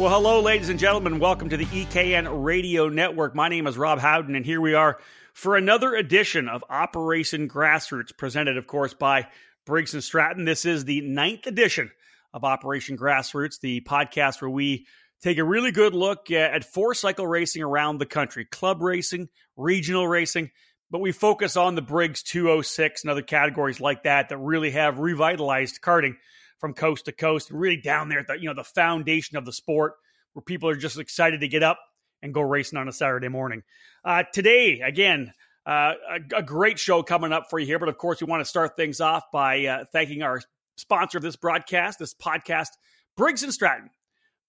[0.00, 1.18] Well, hello, ladies and gentlemen.
[1.18, 3.34] Welcome to the EKN Radio Network.
[3.34, 4.98] My name is Rob Howden, and here we are
[5.34, 9.26] for another edition of Operation Grassroots, presented, of course, by
[9.66, 10.46] Briggs and Stratton.
[10.46, 11.90] This is the ninth edition
[12.32, 14.86] of Operation Grassroots, the podcast where we
[15.20, 19.28] take a really good look at four cycle racing around the country club racing,
[19.58, 20.50] regional racing,
[20.90, 24.98] but we focus on the Briggs 206 and other categories like that that really have
[24.98, 26.16] revitalized karting
[26.60, 29.94] from coast to coast, really down there the you know the foundation of the sport,
[30.34, 31.78] where people are just excited to get up
[32.22, 33.62] and go racing on a Saturday morning.
[34.04, 35.32] Uh, today, again,
[35.66, 38.40] uh, a, a, great show coming up for you here, but of course, we want
[38.40, 40.40] to start things off by uh, thanking our
[40.76, 42.68] sponsor of this broadcast, this podcast,
[43.16, 43.90] Briggs and Stratton.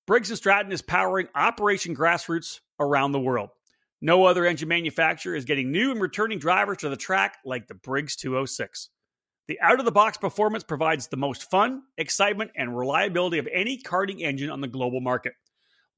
[0.07, 3.49] Briggs and Stratton is powering Operation Grassroots around the world.
[4.01, 7.75] No other engine manufacturer is getting new and returning drivers to the track like the
[7.75, 8.89] Briggs 206.
[9.51, 13.77] The out of the box performance provides the most fun, excitement, and reliability of any
[13.77, 15.33] karting engine on the global market.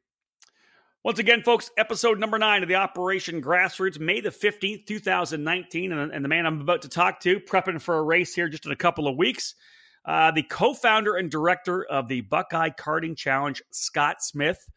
[1.03, 5.91] Once again, folks, episode number nine of the Operation Grassroots, May the 15th, 2019.
[5.91, 8.67] And, and the man I'm about to talk to, prepping for a race here just
[8.67, 9.57] in a couple of weeks,
[10.05, 14.69] uh, the co founder and director of the Buckeye Karting Challenge, Scott Smith.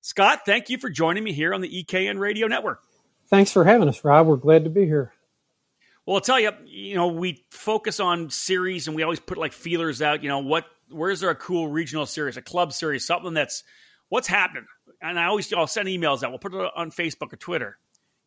[0.00, 2.80] Scott, thank you for joining me here on the EKN Radio Network.
[3.28, 4.28] Thanks for having us, Rob.
[4.28, 5.12] We're glad to be here.
[6.06, 9.52] Well, I'll tell you, you know, we focus on series and we always put like
[9.52, 13.34] feelers out, you know, what, where's there a cool regional series, a club series, something
[13.34, 13.64] that's,
[14.08, 14.66] what's happening?
[15.02, 16.30] And I always, I'll send emails out.
[16.30, 17.76] We'll put it on Facebook or Twitter.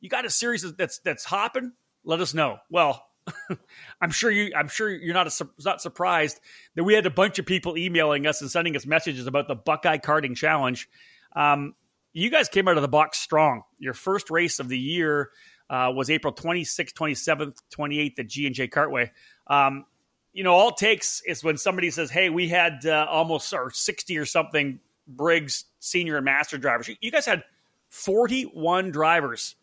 [0.02, 1.72] You got a series that's, that's hopping?
[2.04, 2.58] Let us know.
[2.70, 3.06] Well,
[4.02, 4.52] I'm sure you.
[4.56, 6.40] I'm sure you're not a, not surprised
[6.76, 9.56] that we had a bunch of people emailing us and sending us messages about the
[9.56, 10.88] Buckeye Karting Challenge.
[11.36, 11.76] Um,
[12.14, 13.64] you guys came out of the box strong.
[13.78, 15.30] Your first race of the year
[15.70, 19.12] uh, was April 26th, 27th, 28th at G and J Cartway.
[19.48, 19.86] Um,
[20.34, 23.72] you know, all it takes is when somebody says, "Hey, we had uh, almost or
[23.72, 27.44] 60 or something Briggs senior and master drivers." You guys had
[27.90, 29.56] 41 drivers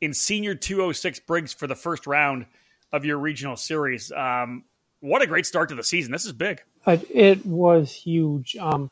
[0.00, 2.46] in senior 206 Briggs for the first round
[2.92, 4.12] of your regional series.
[4.12, 4.64] Um,
[5.00, 6.12] what a great start to the season!
[6.12, 6.62] This is big.
[6.86, 8.56] it was huge.
[8.56, 8.90] Um,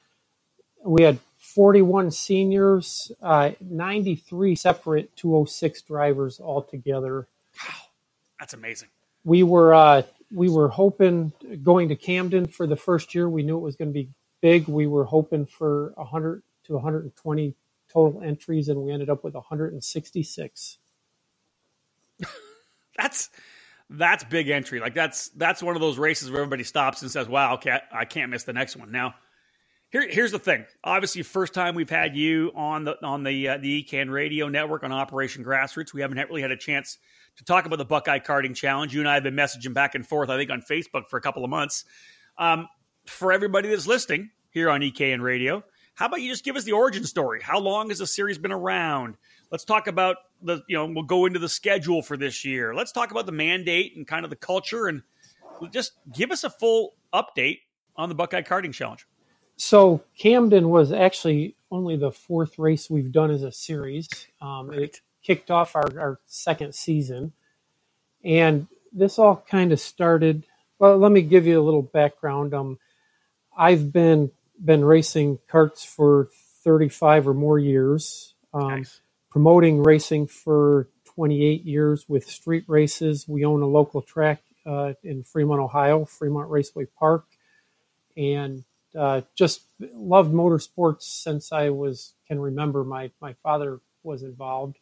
[0.84, 7.28] we had 41 seniors, uh, 93 separate 206 drivers altogether.
[7.62, 7.74] Wow,
[8.38, 8.88] that's amazing.
[9.24, 11.32] We were uh, we were hoping
[11.62, 13.28] going to Camden for the first year.
[13.28, 14.10] We knew it was going to be
[14.40, 14.68] big.
[14.68, 17.54] We were hoping for 100 to 120
[17.92, 20.78] total entries, and we ended up with 166.
[22.96, 23.30] that's
[23.90, 24.80] that's big entry.
[24.80, 28.04] Like that's that's one of those races where everybody stops and says, "Wow, okay, I
[28.04, 29.14] can't miss the next one." Now,
[29.90, 30.66] here, here's the thing.
[30.84, 34.82] Obviously, first time we've had you on the on the uh, the EKN Radio Network
[34.82, 35.94] on Operation Grassroots.
[35.94, 36.98] We haven't really had a chance
[37.36, 38.92] to talk about the Buckeye Karting Challenge.
[38.92, 40.28] You and I have been messaging back and forth.
[40.28, 41.84] I think on Facebook for a couple of months.
[42.36, 42.68] Um,
[43.06, 46.72] for everybody that's listening here on EKN Radio, how about you just give us the
[46.72, 47.40] origin story?
[47.42, 49.16] How long has the series been around?
[49.50, 52.74] Let's talk about the you know we'll go into the schedule for this year.
[52.74, 55.02] Let's talk about the mandate and kind of the culture and
[55.72, 57.60] just give us a full update
[57.96, 59.06] on the Buckeye Karting Challenge.
[59.56, 64.08] So Camden was actually only the fourth race we've done as a series.
[64.40, 64.82] Um, right.
[64.82, 67.32] It kicked off our, our second season,
[68.22, 70.46] and this all kind of started.
[70.78, 72.54] Well, let me give you a little background.
[72.54, 72.78] Um,
[73.56, 74.30] I've been
[74.62, 76.28] been racing karts for
[76.64, 78.34] 35 or more years.
[78.52, 79.00] Um, nice
[79.30, 83.26] promoting racing for 28 years with street races.
[83.28, 87.26] We own a local track uh, in Fremont, Ohio, Fremont Raceway Park,
[88.16, 88.64] and
[88.96, 92.84] uh, just loved motorsports since I was can remember.
[92.84, 94.78] My my father was involved,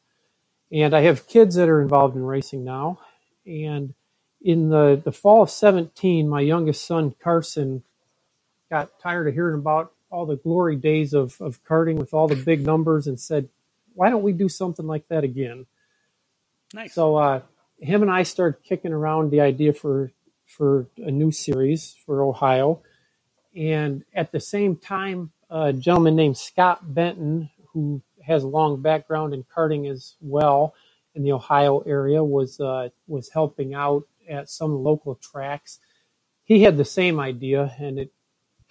[0.72, 3.00] and I have kids that are involved in racing now.
[3.46, 3.94] And
[4.42, 7.82] in the the fall of 17, my youngest son Carson
[8.70, 12.36] got tired of hearing about all the glory days of, of karting with all the
[12.36, 13.48] big numbers and said,
[13.96, 15.66] why don't we do something like that again?
[16.74, 16.94] Nice.
[16.94, 17.40] So uh,
[17.80, 20.12] him and I started kicking around the idea for
[20.46, 22.80] for a new series for Ohio,
[23.56, 29.34] and at the same time, a gentleman named Scott Benton, who has a long background
[29.34, 30.74] in karting as well
[31.14, 35.78] in the Ohio area, was uh, was helping out at some local tracks.
[36.44, 38.12] He had the same idea, and it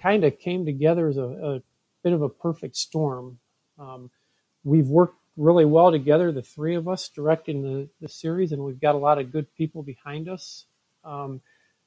[0.01, 1.61] kind of came together as a, a,
[2.03, 3.39] bit of a perfect storm.
[3.79, 4.11] Um,
[4.65, 8.81] we've worked really well together, the three of us directing the, the series, and we've
[8.81, 10.65] got a lot of good people behind us.
[11.05, 11.41] Um,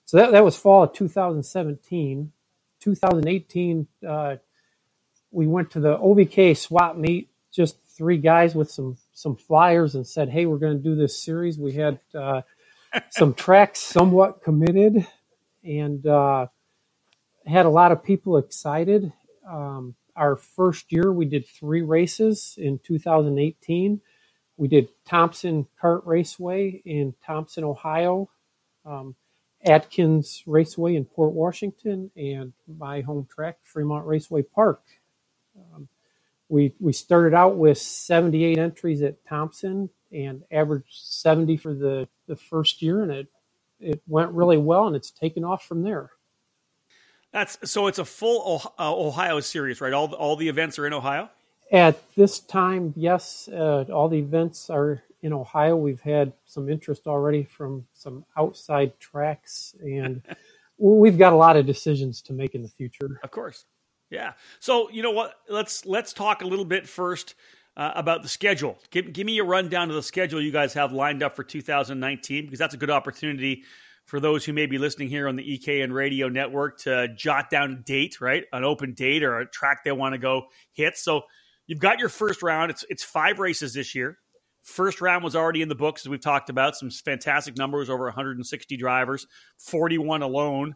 [0.06, 2.32] so that, that was fall of 2017.
[2.80, 4.36] 2018, uh,
[5.30, 10.06] we went to the OVK swap meet, just three guys with some some flyers and
[10.06, 12.42] said, "Hey, we're going to do this series." We had uh,
[13.10, 15.06] some tracks somewhat committed,
[15.64, 16.46] and uh,
[17.44, 19.12] had a lot of people excited.
[19.46, 24.02] Um, our first year, we did three races in 2018.
[24.58, 28.30] We did Thompson Kart Raceway in Thompson, Ohio,
[28.86, 29.16] um,
[29.64, 34.82] Atkins Raceway in Port Washington, and my home track, Fremont Raceway Park.
[35.56, 35.88] Um,
[36.50, 42.36] we we started out with 78 entries at Thompson and averaged 70 for the, the
[42.36, 43.28] first year, and it
[43.80, 46.10] it went really well, and it's taken off from there.
[47.32, 47.86] That's so.
[47.86, 49.92] It's a full uh, Ohio series, right?
[49.92, 51.28] All all the events are in Ohio.
[51.70, 55.76] At this time, yes, uh, all the events are in Ohio.
[55.76, 60.22] We've had some interest already from some outside tracks, and
[60.78, 63.20] we've got a lot of decisions to make in the future.
[63.22, 63.66] Of course,
[64.08, 64.32] yeah.
[64.60, 65.34] So you know what?
[65.50, 67.34] Let's let's talk a little bit first
[67.78, 68.78] uh, about the schedule.
[68.90, 72.44] Give, give me a rundown of the schedule you guys have lined up for 2019
[72.44, 73.64] because that's a good opportunity
[74.08, 77.72] for those who may be listening here on the EKN radio network to jot down
[77.72, 78.44] a date, right?
[78.54, 80.96] An open date or a track they want to go hit.
[80.96, 81.24] So
[81.66, 82.70] you've got your first round.
[82.70, 84.18] It's it's five races this year.
[84.62, 86.74] First round was already in the books, as we've talked about.
[86.74, 89.26] Some fantastic numbers, over 160 drivers,
[89.58, 90.74] 41 alone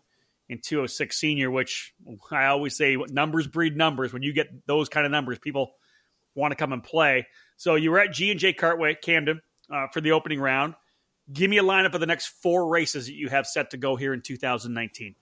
[0.50, 1.94] in 206 senior, which
[2.31, 4.12] I always say numbers breed numbers.
[4.12, 5.73] When you get those kind of numbers, people
[6.34, 7.26] want to come and play.
[7.56, 9.40] So you were at G and J Cartway, Camden,
[9.73, 10.75] uh, for the opening round.
[11.30, 13.96] Give me a lineup of the next four races that you have set to go
[13.96, 15.14] here in 2019.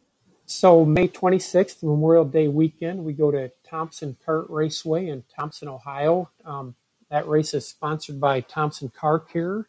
[0.47, 6.31] So May 26th, Memorial Day weekend, we go to Thompson Kart Raceway in Thompson, Ohio.
[6.45, 6.75] Um,
[7.09, 9.69] that race is sponsored by Thompson Car Care,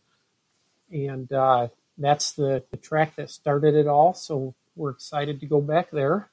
[0.91, 1.67] and uh,
[1.97, 4.13] that's the, the track that started it all.
[4.13, 6.29] So we're excited to go back there.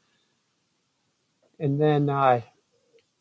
[1.59, 2.41] And then uh,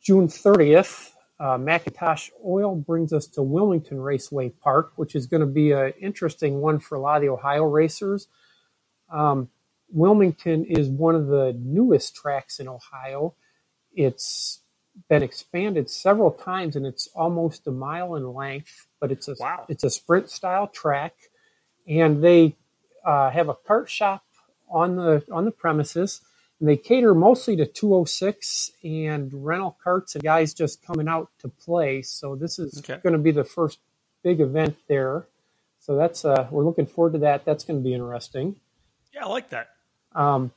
[0.01, 5.47] June 30th, uh, McIntosh Oil brings us to Wilmington Raceway Park, which is going to
[5.47, 8.27] be an interesting one for a lot of the Ohio racers.
[9.11, 9.49] Um,
[9.89, 13.35] Wilmington is one of the newest tracks in Ohio.
[13.93, 14.61] It's
[15.09, 18.87] been expanded several times, and it's almost a mile in length.
[18.99, 19.65] But it's a wow.
[19.69, 21.13] it's a sprint style track,
[21.87, 22.55] and they
[23.05, 24.23] uh, have a kart shop
[24.69, 26.21] on the on the premises.
[26.59, 31.49] And they cater mostly to 206 and rental carts and guys just coming out to
[31.49, 32.01] play.
[32.01, 32.99] So this is okay.
[33.03, 33.79] going to be the first
[34.23, 35.27] big event there.
[35.79, 37.45] So that's uh, we're looking forward to that.
[37.45, 38.55] That's going to be interesting.
[39.13, 39.69] Yeah, I like that.
[40.13, 40.51] Um,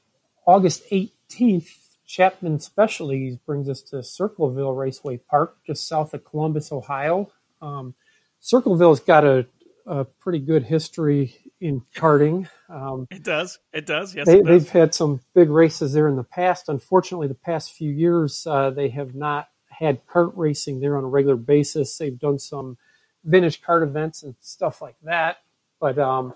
[0.47, 1.69] August 18th,
[2.07, 7.31] Chapman Specialties brings us to Circleville Raceway Park, just south of Columbus, Ohio.
[7.63, 7.95] Um,
[8.41, 9.47] Circleville's got a,
[9.91, 12.49] a pretty good history in karting.
[12.69, 13.59] Um, it does.
[13.73, 14.15] It does.
[14.15, 14.41] Yes, they.
[14.41, 16.69] They've had some big races there in the past.
[16.69, 21.09] Unfortunately, the past few years, uh, they have not had kart racing there on a
[21.09, 21.99] regular basis.
[21.99, 22.79] They've done some
[23.25, 25.39] vintage kart events and stuff like that.
[25.81, 26.35] But um,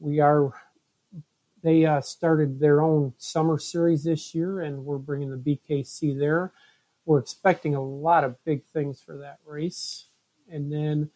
[0.00, 0.52] we are.
[1.62, 5.36] They uh, started their own summer series this year, and we're bringing the
[5.68, 6.52] BKC there.
[7.04, 10.06] We're expecting a lot of big things for that race.
[10.50, 11.10] And then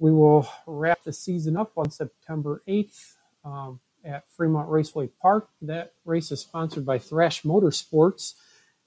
[0.00, 3.14] we will wrap the season up on September 8th
[3.44, 5.50] um, at Fremont Raceway Park.
[5.62, 8.34] That race is sponsored by Thrash Motorsports.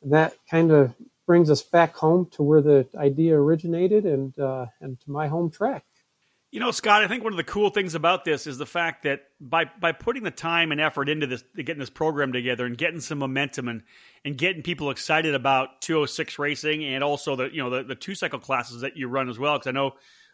[0.02, 5.00] That kind of brings us back home to where the idea originated and uh, and
[5.02, 5.86] to my home track.
[6.52, 9.04] You know, Scott, I think one of the cool things about this is the fact
[9.04, 12.78] that by by putting the time and effort into this, getting this program together and
[12.78, 13.84] getting some momentum and
[14.26, 18.16] and getting people excited about 206 racing and also the you know the, the two
[18.16, 19.58] cycle classes that you run as well.
[19.58, 19.94] Because I know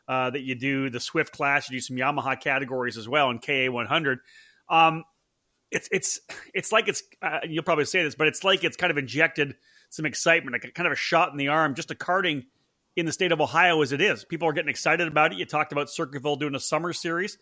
[0.10, 3.38] uh, that you do the Swift class, you do some Yamaha categories as well in
[3.38, 4.20] KA 100.
[4.68, 5.04] Um,
[5.72, 6.20] it's it's
[6.52, 9.56] it's like it's uh, you'll probably say this, but it's like it's kind of injected
[9.92, 12.46] some excitement, like a, kind of a shot in the arm, just a karting
[12.96, 14.26] in the state of Ohio as it is.
[14.26, 15.38] People are getting excited about it.
[15.38, 17.38] You talked about Circleville doing a summer series.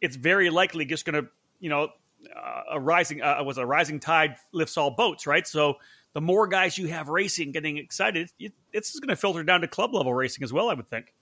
[0.00, 1.88] It's very likely just going to, you know,
[2.36, 5.46] uh, a rising uh, was a rising tide lifts all boats, right?
[5.46, 5.76] So
[6.14, 9.68] the more guys you have racing, getting excited, it, it's going to filter down to
[9.68, 10.68] club level racing as well.
[10.68, 11.14] I would think.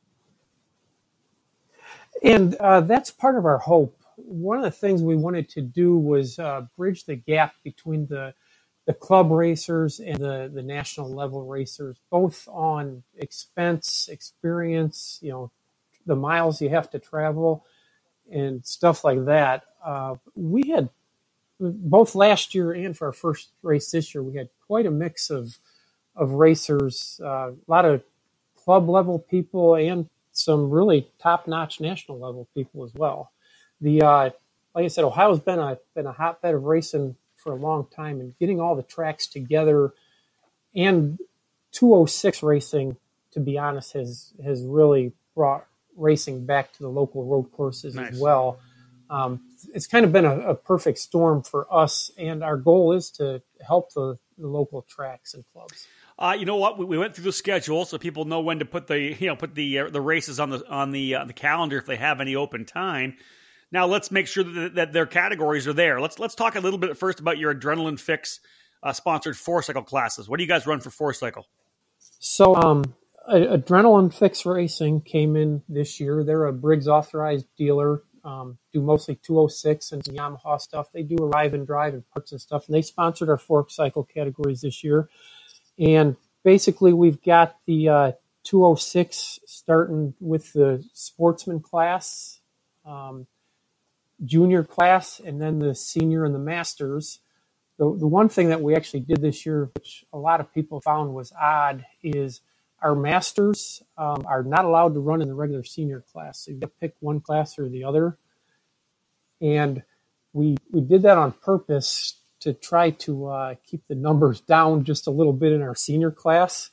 [2.24, 3.96] And uh, that's part of our hope.
[4.16, 8.34] One of the things we wanted to do was uh, bridge the gap between the
[8.86, 15.50] the club racers and the, the national level racers, both on expense, experience, you know,
[16.06, 17.66] the miles you have to travel
[18.32, 19.64] and stuff like that.
[19.84, 20.90] Uh, we had
[21.60, 25.30] both last year and for our first race this year, we had quite a mix
[25.30, 25.58] of
[26.16, 28.02] of racers, uh, a lot of
[28.56, 33.32] club level people and some really top notch national level people as well.
[33.80, 34.30] The uh,
[34.74, 38.20] like I said, Ohio's been a been a hotbed of racing for a long time,
[38.20, 39.92] and getting all the tracks together
[40.74, 41.18] and
[41.72, 42.96] 206 racing,
[43.32, 45.66] to be honest, has has really brought
[45.96, 48.12] racing back to the local road courses Nice.
[48.12, 48.60] as well.
[49.10, 49.42] Um,
[49.74, 53.42] it's kind of been a, a perfect storm for us, and our goal is to
[53.66, 55.86] help the, the local tracks and clubs.
[56.18, 56.78] Uh, you know what?
[56.78, 59.36] We, we went through the schedule so people know when to put the you know
[59.36, 62.20] put the uh, the races on the on the uh, the calendar if they have
[62.20, 63.16] any open time.
[63.72, 66.00] Now let's make sure that, that their categories are there.
[66.00, 68.40] Let's let's talk a little bit first about your Adrenaline Fix
[68.82, 70.28] uh, sponsored four cycle classes.
[70.28, 71.46] What do you guys run for four cycle?
[71.98, 72.94] So, um,
[73.28, 76.24] Adrenaline Fix Racing came in this year.
[76.24, 78.02] They're a Briggs authorized dealer.
[78.24, 80.90] Um, do mostly 206 and Yamaha stuff.
[80.92, 82.66] They do arrive and drive and parts and stuff.
[82.66, 85.08] And they sponsored our fork cycle categories this year.
[85.78, 88.12] And basically, we've got the uh,
[88.44, 92.40] 206 starting with the sportsman class,
[92.84, 93.26] um,
[94.24, 97.20] junior class, and then the senior and the masters.
[97.78, 100.80] The, the one thing that we actually did this year, which a lot of people
[100.80, 102.40] found was odd, is
[102.80, 106.40] our masters um, are not allowed to run in the regular senior class.
[106.40, 108.16] So you have to pick one class or the other.
[109.40, 109.82] And
[110.32, 115.08] we we did that on purpose to try to uh, keep the numbers down just
[115.08, 116.70] a little bit in our senior class.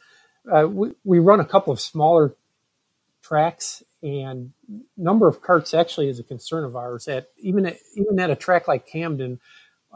[0.51, 2.36] Uh, we, we run a couple of smaller
[3.24, 4.53] tracks, and
[4.96, 7.08] number of carts actually is a concern of ours.
[7.08, 9.39] At even at, even at a track like Camden,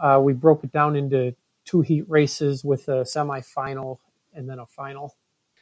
[0.02, 4.00] uh, we broke it down into two heat races with a semifinal
[4.34, 5.16] and then a final.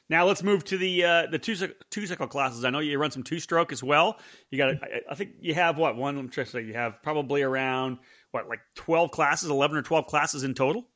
[0.08, 1.56] Now let's move to the uh, the two
[1.90, 2.64] two cycle classes.
[2.64, 4.20] I know you run some two stroke as well.
[4.50, 6.18] You got I, I think you have what one?
[6.18, 7.98] I'm say you have probably around
[8.36, 10.88] what like twelve classes, eleven or twelve classes in total.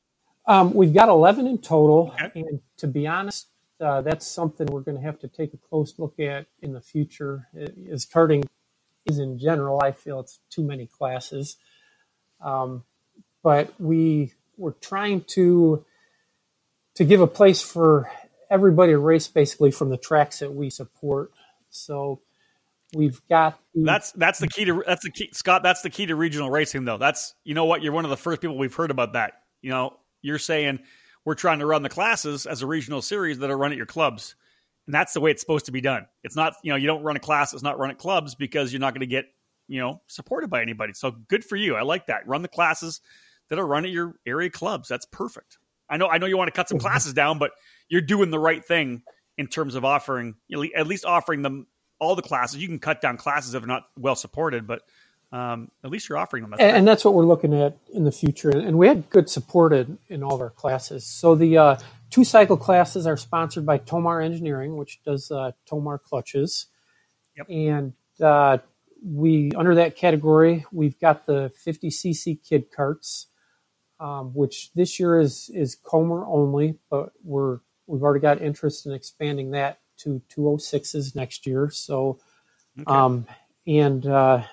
[0.46, 2.32] Um, we've got 11 in total, Okay.
[2.42, 3.48] and to be honest,
[3.80, 6.82] uh, that's something we're going to have to take a close look at in the
[6.82, 7.48] future.
[7.92, 8.46] As karting
[9.06, 11.58] is in general, I feel it's too many classes.
[12.42, 12.84] Um,
[13.44, 15.86] but we we're trying to
[16.96, 18.10] to give a place for
[18.50, 21.32] everybody to race basically from the tracks that we support.
[21.70, 22.22] So
[22.96, 25.64] we've got the, That's that's the key to that's the key, Scott.
[25.64, 26.98] That's the key to regional racing, though.
[26.98, 29.34] That's you know what you're one of the first people we've heard about that.
[29.62, 30.80] You know, you're saying
[31.26, 33.86] we're trying to run the classes as a regional series that are run at your
[33.86, 34.36] clubs,
[34.88, 36.08] and that's the way it's supposed to be done.
[36.24, 38.74] It's not you know you don't run a class that's not run at clubs because
[38.74, 39.26] you're not going to get
[39.68, 40.94] you know supported by anybody.
[40.94, 41.76] So good for you.
[41.76, 42.28] I like that.
[42.28, 43.02] Run the classes
[43.50, 44.88] that are run at your area clubs.
[44.88, 45.58] That's perfect.
[45.90, 47.52] I know I know you want to cut some classes down, but
[47.88, 49.04] you're doing the right thing
[49.38, 50.36] in terms of offering
[50.76, 51.66] at least offering them
[52.00, 52.62] all the classes.
[52.62, 54.82] You can cut down classes if they're not well supported, but
[55.32, 56.52] um, at least you're offering them.
[56.52, 58.50] That's and, and that's what we're looking at in the future.
[58.50, 61.06] And we had good support in, in all of our classes.
[61.06, 61.78] So the uh,
[62.10, 66.68] two cycle classes are sponsored by Tomar Engineering, which does uh, Tomar clutches.
[67.38, 67.50] Yep.
[67.50, 68.58] And uh,
[69.06, 73.28] we under that category, we've got the 50cc kid carts,
[74.00, 78.94] um, which this year is is Comer only, but we're we've already got interest in
[78.94, 81.70] expanding that to 206s next year.
[81.72, 82.20] So,
[82.82, 83.06] Okay.
[83.06, 83.28] um,
[83.68, 84.44] and uh,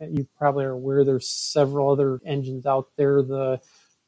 [0.00, 3.60] you probably are aware there's several other engines out there, the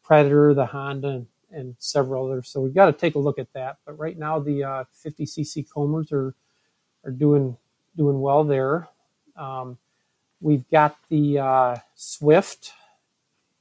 [0.04, 2.48] Predator, the Honda, and, and several others.
[2.50, 3.78] So we've got to take a look at that.
[3.86, 6.34] But right now, the uh, 50cc Comers are
[7.04, 7.56] are doing
[7.96, 8.88] doing well there.
[9.36, 9.78] Um,
[10.40, 12.72] we've got the uh, Swift,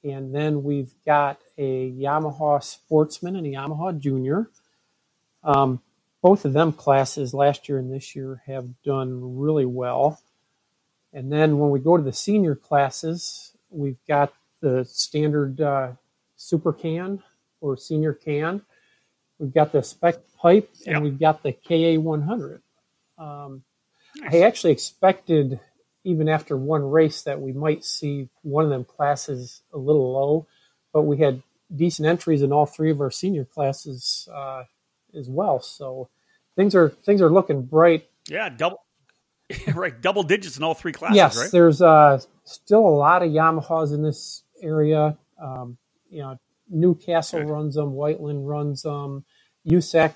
[0.03, 4.49] and then we've got a Yamaha Sportsman and a Yamaha Junior.
[5.43, 5.81] Um,
[6.23, 10.21] both of them classes last year and this year have done really well.
[11.13, 15.91] And then when we go to the senior classes, we've got the standard uh,
[16.37, 17.21] super can
[17.61, 18.63] or senior can.
[19.37, 21.03] We've got the spec pipe and Yep.
[21.03, 22.61] we've got the KA 100.
[23.17, 23.63] Um,
[24.15, 24.33] Nice.
[24.33, 25.59] I actually expected,
[26.05, 30.47] even after one race, that we might see one of them classes a little low,
[30.93, 31.43] but we had
[31.75, 34.63] decent entries in all three of our senior classes uh,
[35.17, 35.59] as well.
[35.61, 36.09] So
[36.55, 38.83] things are things are looking bright yeah, double
[39.75, 41.15] right, double digits in all three classes.
[41.15, 41.51] yes, right?
[41.51, 45.17] there's uh, still a lot of Yamahas in this area.
[45.41, 45.77] Um,
[46.09, 46.39] you know,
[46.69, 47.49] Newcastle Good.
[47.49, 49.25] runs them, Whiteland runs them,
[49.67, 50.13] USAC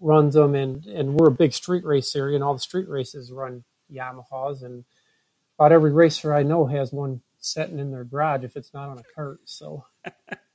[0.00, 3.30] runs them, and and we're a big street race area, and all the street races
[3.30, 4.84] run Yamahas, and
[5.58, 8.98] about every racer I know has one sitting in their garage if it's not on
[8.98, 9.40] a cart.
[9.44, 9.84] So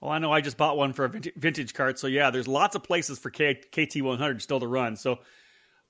[0.00, 2.74] Well, I know I just bought one for a vintage, cart, so yeah, there's lots
[2.74, 4.96] of places for K, KT100 still to run.
[4.96, 5.18] So,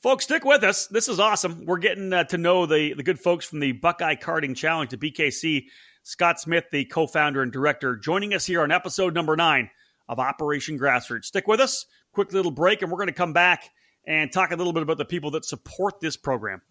[0.02, 0.88] folks, stick with us.
[0.88, 1.64] This is awesome.
[1.64, 4.96] We're getting uh, to know the the good folks from the Buckeye Karting Challenge, the
[4.96, 5.66] BKC.
[6.02, 9.70] Scott Smith, the co-founder and director, joining us here on episode number nine
[10.08, 11.26] of Operation Grassroots.
[11.26, 11.86] Stick with us.
[12.12, 13.70] Quick little break, and we're going to come back
[14.06, 16.62] and talk a little bit about the people that support this program.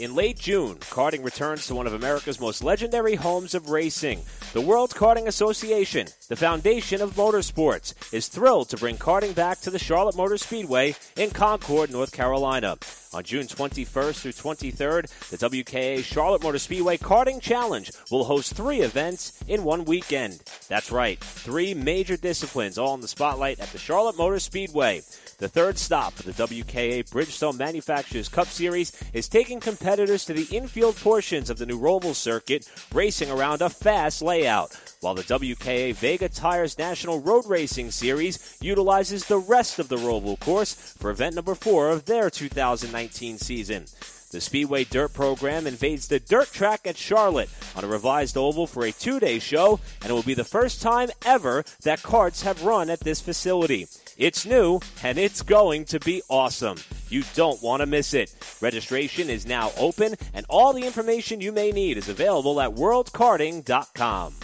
[0.00, 4.22] In late June, karting returns to one of America's most legendary homes of racing.
[4.54, 9.68] The World Karting Association, the foundation of motorsports, is thrilled to bring karting back to
[9.68, 12.78] the Charlotte Motor Speedway in Concord, North Carolina.
[13.12, 18.80] On June 21st through 23rd, the WKA Charlotte Motor Speedway Karting Challenge will host three
[18.80, 20.40] events in one weekend.
[20.68, 25.02] That's right, three major disciplines all in the spotlight at the Charlotte Motor Speedway.
[25.40, 30.54] The third stop of the WKA Bridgestone Manufacturers Cup Series is taking competitors to the
[30.54, 35.94] infield portions of the new Roval circuit, racing around a fast layout while the WKA
[35.94, 41.36] Vega Tires National Road Racing Series utilizes the rest of the Roval course for event
[41.36, 43.86] number four of their 2019 season.
[44.32, 48.84] The Speedway Dirt program invades the dirt track at Charlotte on a revised oval for
[48.84, 52.62] a two day show, and it will be the first time ever that carts have
[52.62, 53.88] run at this facility.
[54.20, 56.76] It's new, and it's going to be awesome.
[57.08, 58.34] You don't want to miss it.
[58.60, 64.34] Registration is now open, and all the information you may need is available at worldkarting.com.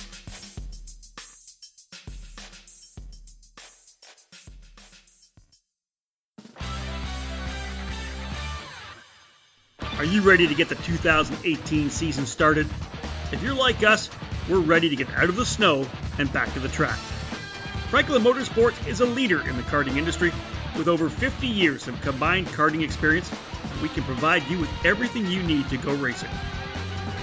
[9.99, 12.67] Are you ready to get the 2018 season started?
[13.31, 14.09] If you're like us,
[14.49, 15.87] we're ready to get out of the snow
[16.19, 16.99] and back to the track.
[17.91, 20.33] Franklin Motorsports is a leader in the karting industry.
[20.77, 23.31] With over 50 years of combined karting experience,
[23.81, 26.29] we can provide you with everything you need to go racing.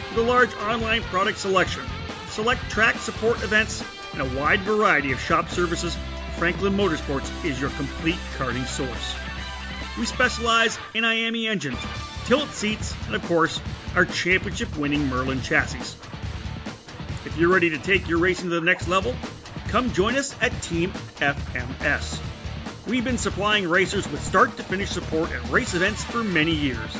[0.09, 1.83] With a large online product selection,
[2.29, 5.97] select track support events, and a wide variety of shop services,
[6.37, 9.15] Franklin Motorsports is your complete karting source.
[9.99, 11.79] We specialize in IAME engines,
[12.25, 13.59] tilt seats, and of course,
[13.95, 15.97] our championship winning Merlin chassis.
[17.25, 19.13] If you're ready to take your racing to the next level,
[19.73, 22.21] come join us at Team FMS.
[22.85, 26.91] We've been supplying racers with start to finish support at race events for many years.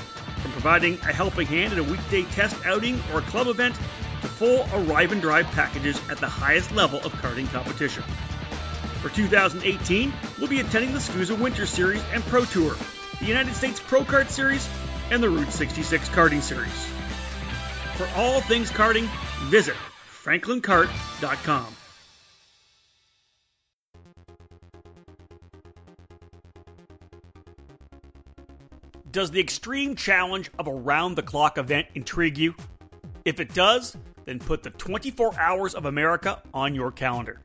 [0.41, 4.27] From providing a helping hand at a weekday test outing or a club event to
[4.27, 8.01] full arrive and drive packages at the highest level of karting competition.
[9.03, 12.75] For 2018, we'll be attending the SKUSA Winter Series and Pro Tour,
[13.19, 14.67] the United States Pro Kart Series,
[15.11, 16.73] and the Route 66 Karting Series.
[17.97, 19.07] For all things karting,
[19.51, 19.75] visit
[20.23, 21.75] franklinkart.com.
[29.13, 32.55] Does the extreme challenge of a round the clock event intrigue you?
[33.25, 33.95] If it does,
[34.25, 37.39] then put the 24 Hours of America on your calendar.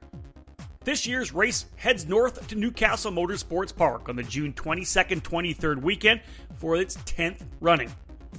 [0.85, 6.23] This year's race heads north to Newcastle Motorsports Park on the June 22nd 23rd weekend
[6.57, 7.93] for its 10th running.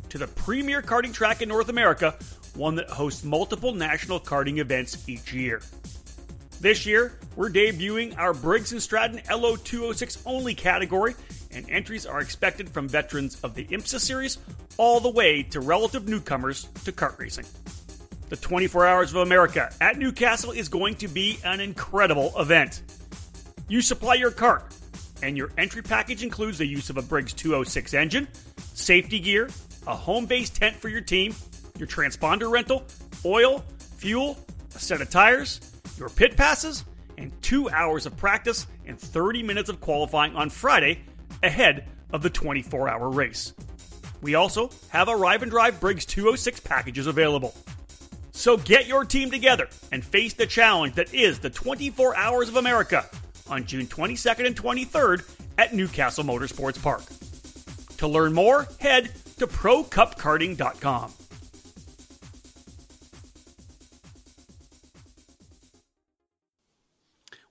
[0.10, 2.18] To the premier karting track in North America,
[2.56, 5.62] one that hosts multiple national karting events each year.
[6.62, 11.14] This year, we're debuting our Briggs & Stratton LO206 only category,
[11.52, 14.38] and entries are expected from veterans of the IMSA series
[14.78, 17.46] all the way to relative newcomers to kart racing.
[18.30, 22.84] The 24 Hours of America at Newcastle is going to be an incredible event.
[23.68, 24.64] You supply your kart,
[25.24, 28.28] and your entry package includes the use of a Briggs 206 engine,
[28.74, 29.50] safety gear,
[29.88, 31.36] a home base tent for your team,
[31.78, 32.86] your transponder rental,
[33.26, 33.66] oil,
[33.98, 34.38] fuel,
[34.76, 35.60] a set of tires,
[35.98, 36.86] your pit passes,
[37.18, 41.04] and two hours of practice and 30 minutes of qualifying on Friday
[41.44, 43.54] ahead of the 24 hour race.
[44.22, 47.56] We also have Arrive and Drive Briggs 206 packages available.
[48.32, 52.56] So get your team together and face the challenge that is the 24 Hours of
[52.56, 53.06] America
[53.50, 57.04] on June 22nd and 23rd at Newcastle Motorsports Park.
[57.98, 61.14] To learn more, head to ProCupKarting.com.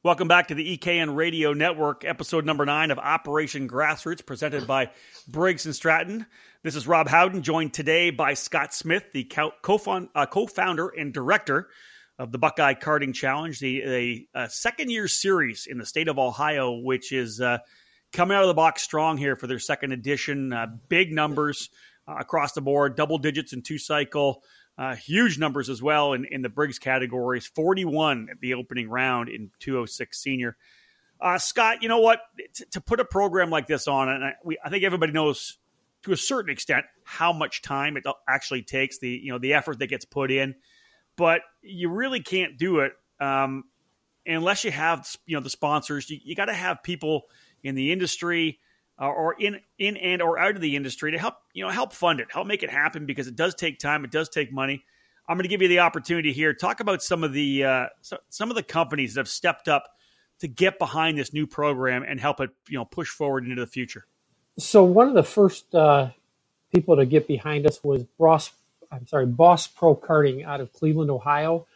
[0.08, 4.90] Welcome back to the EKN Radio Network, episode number nine of Operation Grassroots, presented by
[5.28, 6.24] Briggs and Stratton.
[6.62, 9.50] This is Rob Howden, joined today by Scott Smith, the uh,
[10.26, 11.68] co-founder and director
[12.18, 16.18] of the Buckeye Karting Challenge, the, the uh, second year series in the state of
[16.18, 17.58] Ohio, which is uh,
[18.14, 20.54] coming out of the box strong here for their second edition.
[20.54, 21.68] Uh, big numbers
[22.08, 24.42] uh, across the board, double digits in two cycle.
[24.78, 29.28] Uh, huge numbers as well in, in the Briggs categories 41 at the opening round
[29.28, 30.56] in 206 senior.
[31.20, 32.20] Uh, Scott, you know what?
[32.54, 35.58] T- to put a program like this on, and I, we, I think everybody knows
[36.04, 39.80] to a certain extent how much time it actually takes, the you know the effort
[39.80, 40.54] that gets put in,
[41.16, 43.64] but you really can't do it um,
[44.24, 46.08] unless you have you know the sponsors.
[46.08, 47.24] You, you got to have people
[47.64, 48.60] in the industry
[49.06, 52.20] or in in and or out of the industry to help you know help fund
[52.20, 54.84] it, help make it happen because it does take time, it does take money.
[55.28, 56.54] I'm going to give you the opportunity here.
[56.54, 57.86] Talk about some of the uh,
[58.30, 59.84] some of the companies that have stepped up
[60.40, 63.66] to get behind this new program and help it you know push forward into the
[63.66, 64.06] future.
[64.58, 66.10] So one of the first uh,
[66.74, 68.50] people to get behind us was Boss.
[68.90, 71.66] I'm sorry, Boss Pro Karting out of Cleveland, Ohio,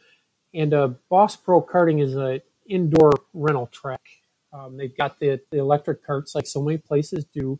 [0.54, 4.00] and uh, Boss Pro Karting is an indoor rental track.
[4.52, 7.58] Um, they've got the, the electric carts like so many places do,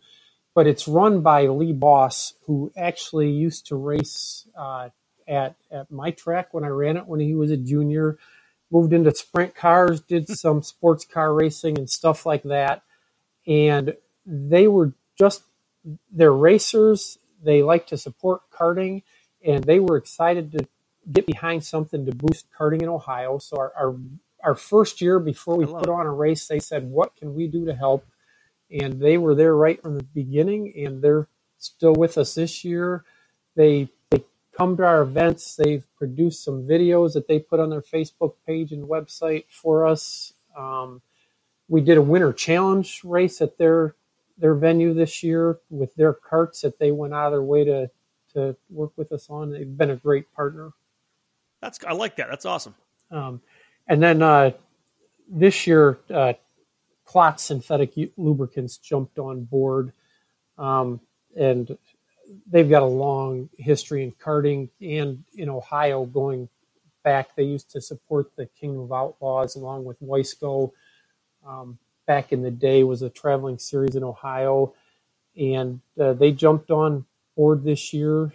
[0.55, 4.91] but it's run by Lee Boss, who actually used to race uh,
[5.27, 8.19] at at my track when I ran it when he was a junior.
[8.71, 12.83] Moved into sprint cars, did some sports car racing and stuff like that,
[13.47, 13.95] and
[14.27, 15.43] they were just
[16.11, 17.19] they're racers.
[17.43, 19.03] They like to support karting,
[19.45, 20.69] and they were excited to
[21.11, 23.39] get behind something to boost karting in Ohio.
[23.39, 23.97] So our our,
[24.43, 27.65] our first year before we put on a race, they said, "What can we do
[27.67, 28.07] to help?"
[28.71, 31.29] And they were there right from the beginning, and they're
[31.59, 33.05] still with us this year.
[33.55, 34.25] They they
[34.57, 35.57] come to our events.
[35.57, 40.33] They've produced some videos that they put on their Facebook page and website for us.
[40.57, 41.03] Um,
[41.69, 43.95] we did a winter challenge race at their
[44.39, 47.91] their venue this year with their carts that they went out of their way to
[48.35, 49.51] to work with us on.
[49.51, 50.73] They've been a great partner.
[51.61, 52.29] That's I like that.
[52.29, 52.75] That's awesome.
[53.11, 53.41] Um,
[53.89, 54.53] and then uh,
[55.29, 56.35] this year, uh,
[57.41, 59.93] Synthetic Lubricants jumped on board,
[60.59, 61.01] um,
[61.37, 61.77] and
[62.51, 66.49] they've got a long history in karting and in Ohio going
[67.05, 67.37] back.
[67.37, 70.73] They used to support the Kingdom of Outlaws along with Wiseco.
[71.47, 74.75] Um, back in the day was a traveling series in Ohio,
[75.37, 77.05] and uh, they jumped on
[77.37, 78.33] board this year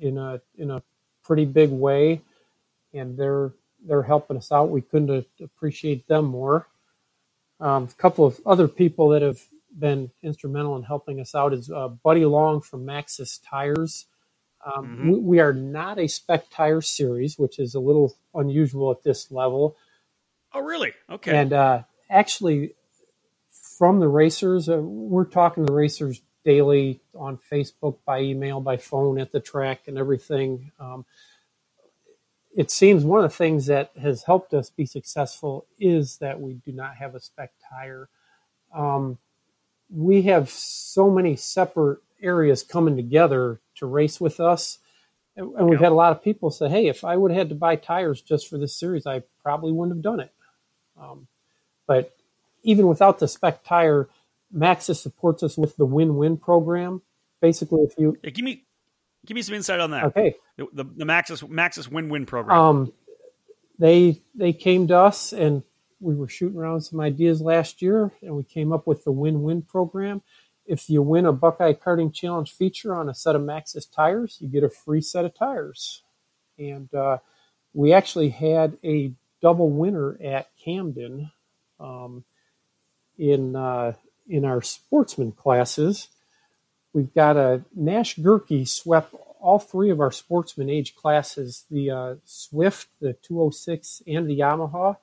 [0.00, 0.82] in a in a
[1.24, 2.22] pretty big way,
[2.94, 3.52] and they're
[3.84, 4.70] they're helping us out.
[4.70, 6.68] We couldn't appreciate them more.
[7.60, 9.40] Um, a couple of other people that have
[9.76, 14.06] been instrumental in helping us out is uh, Buddy Long from Maxxis Tires.
[14.64, 15.10] Um, mm-hmm.
[15.10, 19.30] we, we, are not a spec tire series, which is a little unusual at this
[19.30, 19.76] level.
[20.54, 20.92] Oh, really?
[21.10, 21.36] Okay.
[21.36, 22.74] And uh, actually,
[23.78, 24.68] from the racers.
[24.68, 29.40] Uh, we're talking to the racers daily on Facebook, by email, by phone at the
[29.40, 30.70] track, and everything.
[30.78, 31.04] Um,
[32.56, 36.54] it seems one of the things that has helped us be successful is that we
[36.54, 38.08] do not have a spec tire.
[38.72, 39.18] Um,
[39.90, 44.78] we have so many separate areas coming together to race with us.
[45.36, 47.48] And, and we've had a lot of people say, hey, if I would have had
[47.48, 50.32] to buy tires just for this series, I probably wouldn't have done it.
[51.00, 51.26] Um,
[51.86, 52.16] but
[52.62, 54.08] even without the spec tire,
[54.56, 57.02] Maxxis supports us with the win-win program.
[57.40, 58.63] Basically, if you yeah, give me
[59.24, 60.04] give me some insight on that.
[60.04, 62.58] Okay, the the, the Maxxis Maxxis win-win program.
[62.58, 62.92] Um,
[63.78, 65.62] they they came to us and
[66.00, 69.62] we were shooting around some ideas last year, and we came up with the win-win
[69.62, 70.22] program.
[70.66, 74.48] If you win a Buckeye Karting Challenge feature on a set of Maxxis tires, you
[74.48, 76.02] get a free set of tires.
[76.58, 77.18] And uh,
[77.72, 81.30] we actually had a double winner at Camden.
[81.80, 82.24] Um,
[83.18, 83.92] in uh,
[84.28, 86.08] in our sportsman classes.
[86.94, 92.14] We've got a Nash Gerke swept all three of our sportsman age classes: the uh,
[92.24, 94.96] Swift, the 206, and the Yamaha,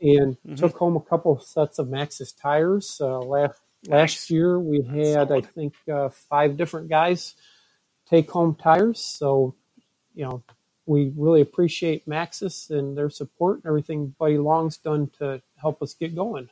[0.00, 0.56] and mm-hmm.
[0.56, 3.00] took home a couple of sets of Maxxis tires.
[3.00, 7.36] Uh, last last year we had, I think, uh, five different guys
[8.08, 9.00] take home tires.
[9.00, 9.54] So,
[10.14, 10.42] you know,
[10.84, 15.94] we really appreciate Maxxis and their support and everything Buddy Long's done to help us
[15.94, 16.50] get going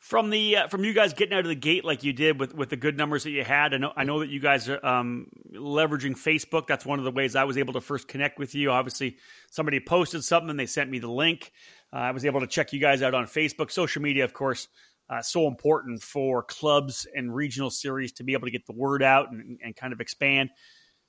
[0.00, 2.54] from the uh, from you guys getting out of the gate like you did with
[2.54, 3.74] with the good numbers that you had.
[3.74, 6.66] I know I know that you guys are um, leveraging Facebook.
[6.66, 8.70] That's one of the ways I was able to first connect with you.
[8.70, 9.18] Obviously,
[9.50, 11.52] somebody posted something and they sent me the link.
[11.92, 13.70] Uh, I was able to check you guys out on Facebook.
[13.70, 14.68] Social media, of course,
[15.10, 19.02] uh, so important for clubs and regional series to be able to get the word
[19.02, 20.48] out and, and kind of expand.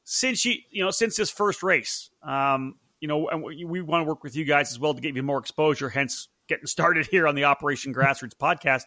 [0.03, 4.03] Since you you know since this first race, um, you know, and we, we want
[4.03, 5.87] to work with you guys as well to give you more exposure.
[5.87, 8.83] Hence getting started here on the Operation Grassroots podcast.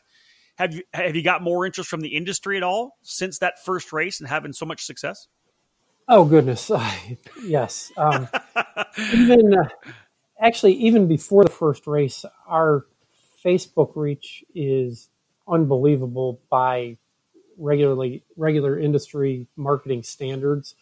[0.57, 3.91] Have you have you got more interest from the industry at all since that first
[3.91, 5.29] race and having so much success?
[6.07, 6.71] Oh goodness,
[7.43, 7.91] yes.
[7.97, 8.29] Um,
[9.15, 9.69] even uh,
[10.39, 12.85] actually, even before the first race, our
[13.43, 15.09] Facebook reach is
[15.49, 16.99] unbelievable by
[17.57, 20.75] regularly regular industry marketing standards.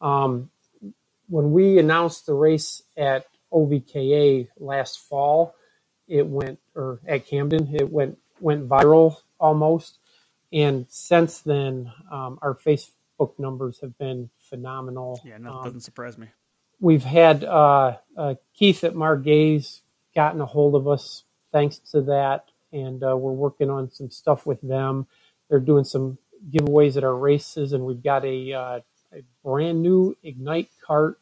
[0.00, 0.50] Um,
[1.28, 5.54] when we announced the race at OVKA last fall,
[6.08, 9.98] it went or at Camden it went went viral almost,
[10.52, 15.20] and since then um, our Facebook numbers have been phenomenal.
[15.24, 16.28] Yeah, no, um, doesn't surprise me.
[16.80, 19.82] We've had uh, uh, Keith at Margay's
[20.14, 24.46] gotten a hold of us thanks to that, and uh, we're working on some stuff
[24.46, 25.06] with them.
[25.48, 26.18] They're doing some
[26.50, 28.80] giveaways at our races, and we've got a, uh,
[29.12, 31.18] a brand new Ignite cart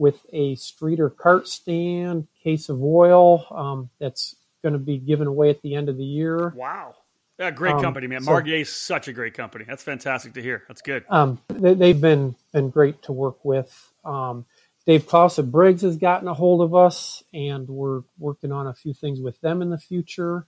[0.00, 5.50] with a Streeter cart stand, case of oil um, that's going to be given away
[5.50, 6.54] at the end of the year.
[6.56, 6.94] Wow.
[7.38, 8.22] Yeah, great um, company, man.
[8.22, 9.66] So, Margay is such a great company.
[9.68, 10.64] That's fantastic to hear.
[10.68, 11.04] That's good.
[11.10, 13.92] Um, they, have been been great to work with.
[14.02, 14.46] Um,
[14.86, 18.74] Dave Klaus at Briggs has gotten a hold of us, and we're working on a
[18.74, 20.46] few things with them in the future.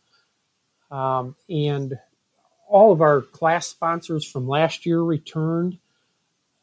[0.91, 1.99] Um, and
[2.69, 5.79] all of our class sponsors from last year returned,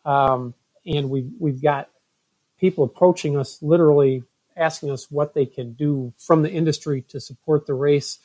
[0.06, 1.90] um, and we've we've got
[2.60, 4.24] people approaching us, literally
[4.58, 8.20] asking us what they can do from the industry to support the race,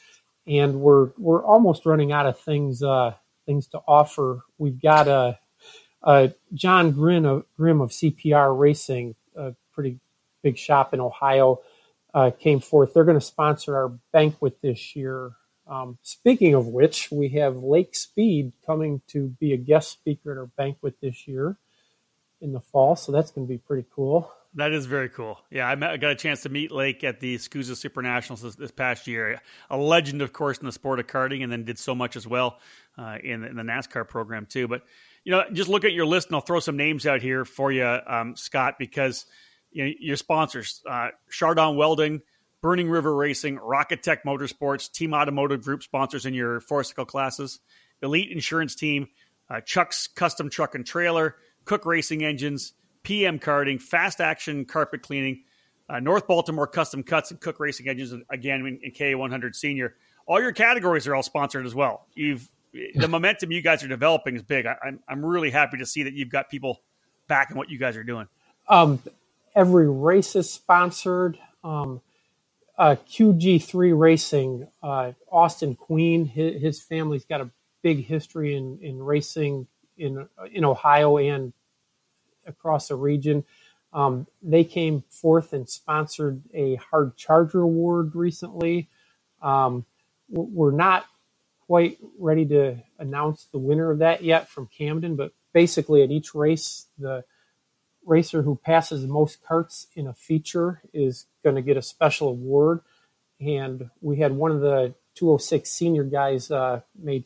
[0.47, 3.15] and we're we're almost running out of things uh,
[3.47, 4.41] things to offer.
[4.59, 5.39] We've got a,
[6.53, 7.45] John Grimm of,
[7.81, 9.99] of CPR Racing, a pretty
[10.43, 11.61] big shop in Ohio,
[12.13, 12.95] uh, came forth.
[12.95, 15.33] They're going to sponsor our banquet this year.
[15.67, 20.39] Um, speaking of which, we have Lake Speed coming to be a guest speaker at
[20.39, 21.57] our banquet this year
[22.45, 24.31] in the fall, so that's going to be pretty cool.
[24.57, 25.41] That is very cool.
[25.51, 28.41] Yeah, I, met, I, got a chance to meet Lake at the SKUSA Super Nationals
[28.41, 29.41] this, this, past year.
[29.69, 32.25] A legend, of course, in the sport of karting, and then did so much as
[32.25, 32.61] well
[32.97, 34.69] uh, in, in, the NASCAR program too.
[34.69, 34.83] But
[35.25, 37.73] you know, just look at your list, and I'll throw some names out here for
[37.73, 39.27] you, um, Scott, because
[39.73, 42.23] you know, your sponsors: uh, Chardon Welding,
[42.63, 47.59] Burning River Racing, Rocket Tech Motorsports, Team Automotive Group sponsors in your four-cycle classes,
[48.03, 49.09] Elite Insurance Team,
[49.51, 55.43] uh, Chuck's Custom Truck and Trailer, Cook Racing Engines, PM Karting, Fast Action Carpet Cleaning,
[55.89, 58.15] uh, North Baltimore Custom Cuts, and Cook Racing Engines.
[58.31, 59.95] Again, in, in K100 Senior,
[60.27, 62.07] all your categories are all sponsored as well.
[62.15, 62.49] You've
[62.95, 64.67] the momentum you guys are developing is big.
[64.67, 66.83] I, I'm I'm really happy to see that you've got people
[67.29, 68.27] backing what you guys are doing.
[68.69, 69.01] Um,
[69.55, 71.39] every race is sponsored.
[71.63, 72.01] Um,
[72.77, 77.49] uh, QG3 Racing, uh, Austin Queen, his, his, family's got a
[77.83, 81.53] big history in, in racing in in Ohio and
[82.47, 83.45] across the region.
[83.93, 88.89] Um, they came forth and sponsored a hard charger award recently.
[89.41, 89.85] Um,
[90.29, 91.07] we're not
[91.67, 96.35] quite ready to announce the winner of that yet from Camden, but basically at each
[96.35, 97.25] race, the
[98.05, 102.29] racer who passes the most carts in a feature is going to get a special
[102.29, 102.81] award.
[103.41, 107.25] And we had one of the 206 senior guys uh, made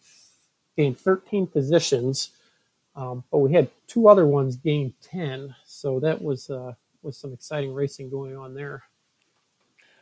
[0.76, 2.30] gained 13 positions,
[2.98, 5.54] um, but we had two other ones gain 10.
[5.64, 8.82] So that was uh, was some exciting racing going on there.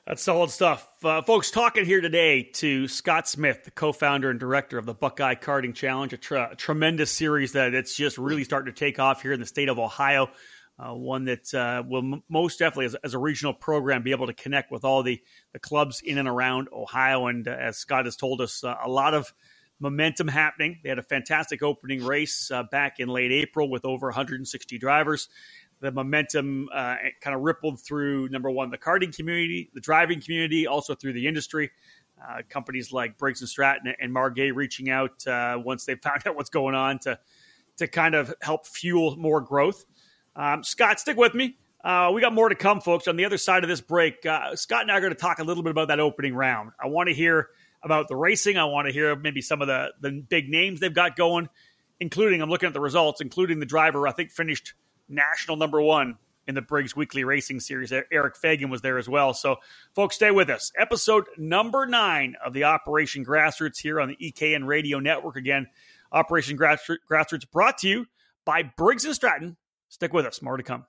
[0.07, 0.89] That's solid stuff.
[1.05, 4.95] Uh, folks, talking here today to Scott Smith, the co founder and director of the
[4.95, 9.33] Buckeye Karting Challenge, a, tremendous series that it's just really starting to take off here
[9.33, 10.31] in the state of Ohio
[10.79, 14.27] uh, one that uh, will m- most definitely, as, as, a regional program, be able
[14.27, 15.21] to connect with all the,
[15.53, 17.27] the clubs in and around Ohio.
[17.27, 19.33] And uh, as Scott has told us, uh, a lot of
[19.79, 20.79] momentum happening.
[20.83, 25.29] They had a fantastic opening race uh, back in late April with over 160 drivers.
[25.81, 30.67] The momentum uh, kind of rippled through number one, the karting community, the driving community,
[30.67, 31.71] also through the industry.
[32.49, 35.25] companies like Briggs and Stratton and Margay reaching out
[35.65, 37.19] once they found out what's going on to
[37.77, 39.85] to kind of help fuel more growth.
[40.35, 41.57] Um, Scott, stick with me.
[41.85, 43.07] Uh, we got more to come, folks.
[43.07, 45.39] On the other side of this break, uh, Scott and I are going to talk
[45.39, 46.71] a little bit about that opening round.
[46.83, 47.51] I want to hear
[47.83, 48.57] about the racing.
[48.57, 51.49] I want to hear maybe some of the, the big names they've got going,
[52.01, 54.75] including, I'm looking at the results, including the driver I think finished
[55.09, 57.93] national number one in the Briggs Weekly Racing Series.
[57.93, 59.35] Eric Fagan was there as well.
[59.35, 59.57] So,
[59.95, 60.73] folks, stay with us.
[60.79, 65.37] Episode number nine of the Operation Grassroots here on the EKN Radio Network.
[65.37, 65.67] Again,
[66.13, 68.07] Operation Grassroots brought to you
[68.45, 69.57] by Briggs and Stratton
[69.89, 70.85] Stick with us, more to come.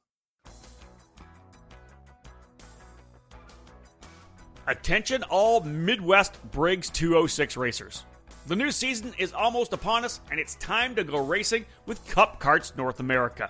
[4.70, 8.04] Attention, all Midwest Briggs 206 racers.
[8.48, 12.42] The new season is almost upon us, and it's time to go racing with Cup
[12.42, 13.50] Karts North America.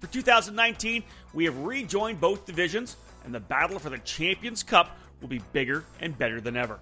[0.00, 5.28] For 2019, we have rejoined both divisions, and the battle for the Champions Cup will
[5.28, 6.78] be bigger and better than ever.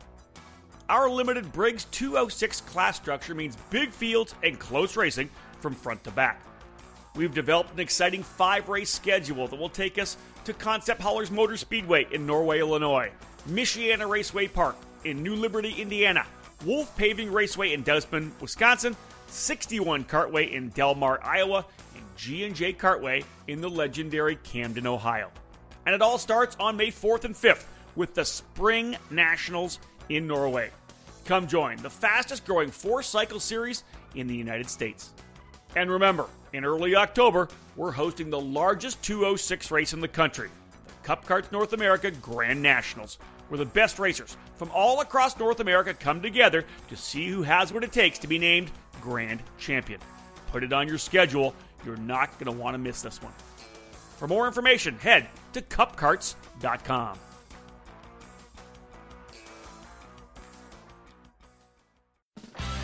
[0.89, 6.11] Our limited Briggs 206 class structure means big fields and close racing from front to
[6.11, 6.43] back.
[7.15, 11.57] We've developed an exciting five race schedule that will take us to Concept Haulers Motor
[11.57, 13.13] Speedway in Norway, Illinois,
[13.49, 16.27] Michiana Raceway Park in New Liberty, Indiana,
[16.65, 18.97] Wolf Paving Raceway in Dousman, Wisconsin,
[19.29, 25.31] 61 Cartway in Delmar, Iowa, and G&J Cartway in the legendary Camden, Ohio.
[25.85, 29.79] And it all starts on May 4th and 5th with the Spring Nationals
[30.09, 30.71] in Norway.
[31.25, 35.13] Come join the fastest growing four cycle series in the United States.
[35.77, 40.49] And remember, in early October, we're hosting the largest 206 race in the country,
[40.87, 45.95] the Cup North America Grand Nationals, where the best racers from all across North America
[45.95, 50.01] come together to see who has what it takes to be named Grand Champion.
[50.53, 51.55] Put it on your schedule.
[51.85, 53.33] You're not going to want to miss this one.
[54.17, 57.19] For more information, head to cupkarts.com.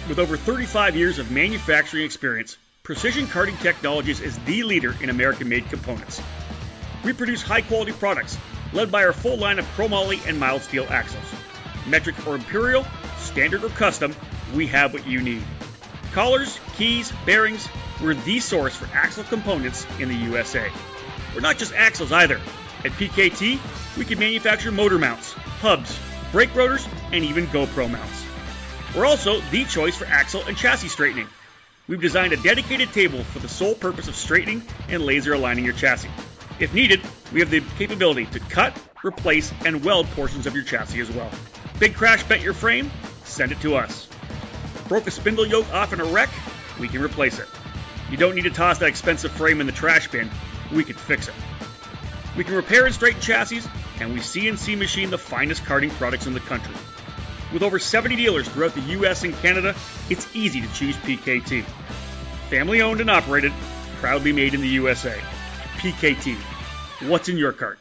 [0.09, 5.49] With over 35 years of manufacturing experience, Precision Karting Technologies is the leader in American
[5.49, 6.21] made components.
[7.05, 8.37] We produce high quality products,
[8.73, 11.25] led by our full line of chromoly and mild steel axles.
[11.87, 12.85] Metric or imperial,
[13.19, 14.15] standard or custom,
[14.55, 15.43] we have what you need.
[16.13, 17.69] Collars, keys, bearings,
[18.03, 20.71] we're the source for axle components in the USA.
[21.35, 22.41] We're not just axles either.
[22.85, 23.59] At PKT,
[23.97, 25.99] we can manufacture motor mounts, hubs,
[26.33, 28.25] brake rotors, and even GoPro mounts.
[28.95, 31.29] We're also the choice for axle and chassis straightening.
[31.89, 35.75] We've designed a dedicated table for the sole purpose of straightening and laser aligning your
[35.75, 36.11] chassis.
[36.59, 37.01] If needed,
[37.33, 41.31] we have the capability to cut, replace, and weld portions of your chassis as well.
[41.79, 42.91] Big crash bent your frame?
[43.25, 44.09] Send it to us.
[44.89, 46.29] Broke a spindle yoke off in a wreck?
[46.79, 47.49] We can replace it.
[48.11, 50.31] You don't need to toss that expensive frame in the trash bin.
[50.73, 51.35] We can fix it.
[52.37, 53.63] We can repair and straighten chassis,
[54.01, 56.75] and we CNC machine the finest karting products in the country.
[57.53, 59.75] With over 70 dealers throughout the US and Canada,
[60.09, 61.65] it's easy to choose PKT.
[62.49, 63.53] Family owned and operated,
[64.01, 65.19] proudly made in the USA.
[65.79, 66.37] PKT.
[67.09, 67.81] What's in your cart?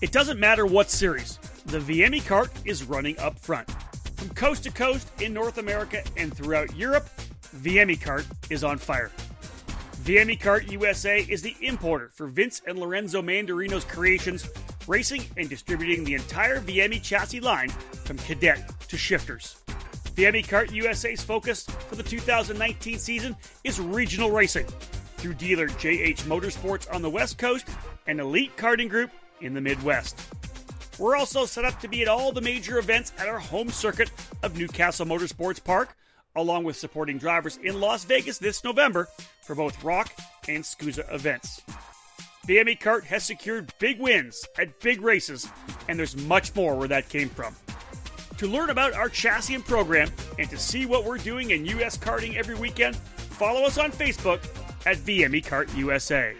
[0.00, 3.70] It doesn't matter what series, the VME Kart is running up front.
[4.16, 7.10] From coast to coast in North America and throughout Europe,
[7.56, 9.10] VME Kart is on fire.
[10.04, 14.48] VME Kart USA is the importer for Vince and Lorenzo Mandarino's creations,
[14.86, 19.56] racing and distributing the entire VME chassis line from cadet to shifters.
[20.20, 24.66] VME Kart USA's focus for the 2019 season is regional racing
[25.16, 27.66] through dealer JH Motorsports on the West Coast
[28.06, 30.20] and Elite Karting Group in the Midwest.
[30.98, 34.10] We're also set up to be at all the major events at our home circuit
[34.42, 35.96] of New Castle Motorsports Park,
[36.36, 39.08] along with supporting drivers in Las Vegas this November
[39.40, 40.12] for both ROK
[40.48, 41.62] and SKUSA events.
[42.46, 45.48] VME Kart has secured big wins at big races,
[45.88, 47.56] and there's much more where that came from.
[48.40, 51.98] To learn about our chassis and program and to see what we're doing in US
[51.98, 54.42] karting every weekend, follow us on Facebook
[54.86, 56.34] at VME Kart USA.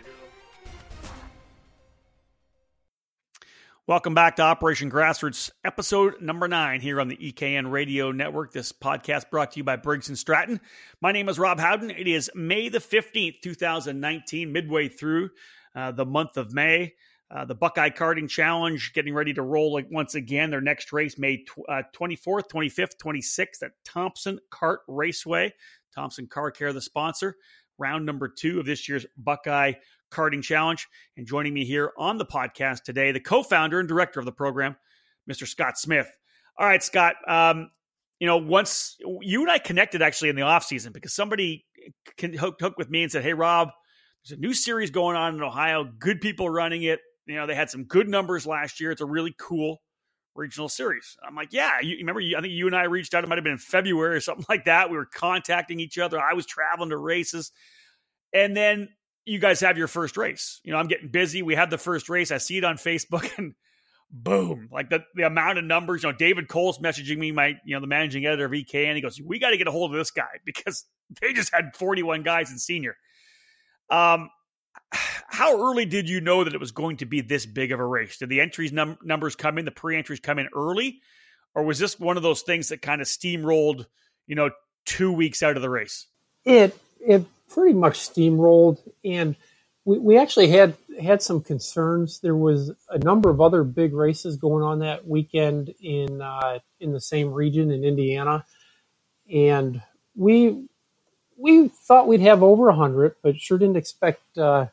[3.87, 8.51] Welcome back to Operation Grassroots, episode number nine here on the EKN Radio Network.
[8.55, 10.59] This podcast brought to you by Briggs and Stratton.
[11.03, 11.91] My name is Rob Howden.
[11.91, 15.29] It is May the 15th, 2019, midway through
[15.75, 16.95] uh, the month of May.
[17.33, 20.51] Uh, the Buckeye Karting Challenge getting ready to roll once again.
[20.51, 25.53] Their next race, May tw- uh, 24th, 25th, 26th at Thompson Kart Raceway.
[25.95, 27.37] Thompson Car Care, the sponsor.
[27.79, 29.75] Round number two of this year's Buckeye
[30.11, 30.87] Karting Challenge.
[31.16, 34.33] And joining me here on the podcast today, the co founder and director of the
[34.33, 34.77] program,
[35.31, 35.47] Mr.
[35.47, 36.11] Scott Smith.
[36.59, 37.14] All right, Scott.
[37.29, 37.71] Um,
[38.19, 41.64] you know, once you and I connected actually in the off season because somebody
[42.21, 43.71] hooked, hooked with me and said, Hey, Rob,
[44.25, 47.01] there's a new series going on in Ohio, good people running it.
[47.31, 48.90] You know, they had some good numbers last year.
[48.90, 49.81] It's a really cool
[50.35, 51.16] regional series.
[51.27, 53.25] I'm like, yeah, you remember, I think you and I reached out.
[53.25, 54.90] It might have been in February or something like that.
[54.90, 56.21] We were contacting each other.
[56.21, 57.53] I was traveling to races.
[58.33, 58.88] And then
[59.25, 60.61] you guys have your first race.
[60.64, 61.43] You know, I'm getting busy.
[61.43, 62.31] We had the first race.
[62.31, 63.55] I see it on Facebook and
[64.11, 66.03] boom, like the, the amount of numbers.
[66.03, 68.97] You know, David Cole's messaging me, my, you know, the managing editor of EK, and
[68.97, 70.85] he goes, We got to get a hold of this guy because
[71.21, 72.97] they just had 41 guys in senior.
[73.90, 74.31] Um,
[74.92, 77.85] how early did you know that it was going to be this big of a
[77.85, 78.18] race?
[78.18, 81.00] Did the entries num- numbers come in, the pre entries come in early?
[81.55, 83.87] Or was this one of those things that kind of steamrolled,
[84.26, 84.50] you know,
[84.85, 86.07] two weeks out of the race?
[86.44, 89.37] It, it pretty much steamrolled, and
[89.85, 92.20] we, we actually had had some concerns.
[92.20, 96.92] There was a number of other big races going on that weekend in uh, in
[96.92, 98.44] the same region in Indiana,
[99.33, 99.83] and
[100.14, 100.64] we
[101.37, 104.66] we thought we'd have over hundred, but sure didn't expect uh,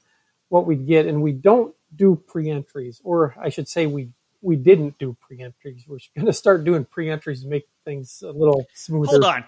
[0.49, 1.05] what we'd get.
[1.05, 4.09] And we don't do pre-entries, or I should say, we
[4.41, 5.85] we didn't do pre-entries.
[5.87, 9.11] We're going to start doing pre-entries to make things a little smoother.
[9.11, 9.45] Hold on.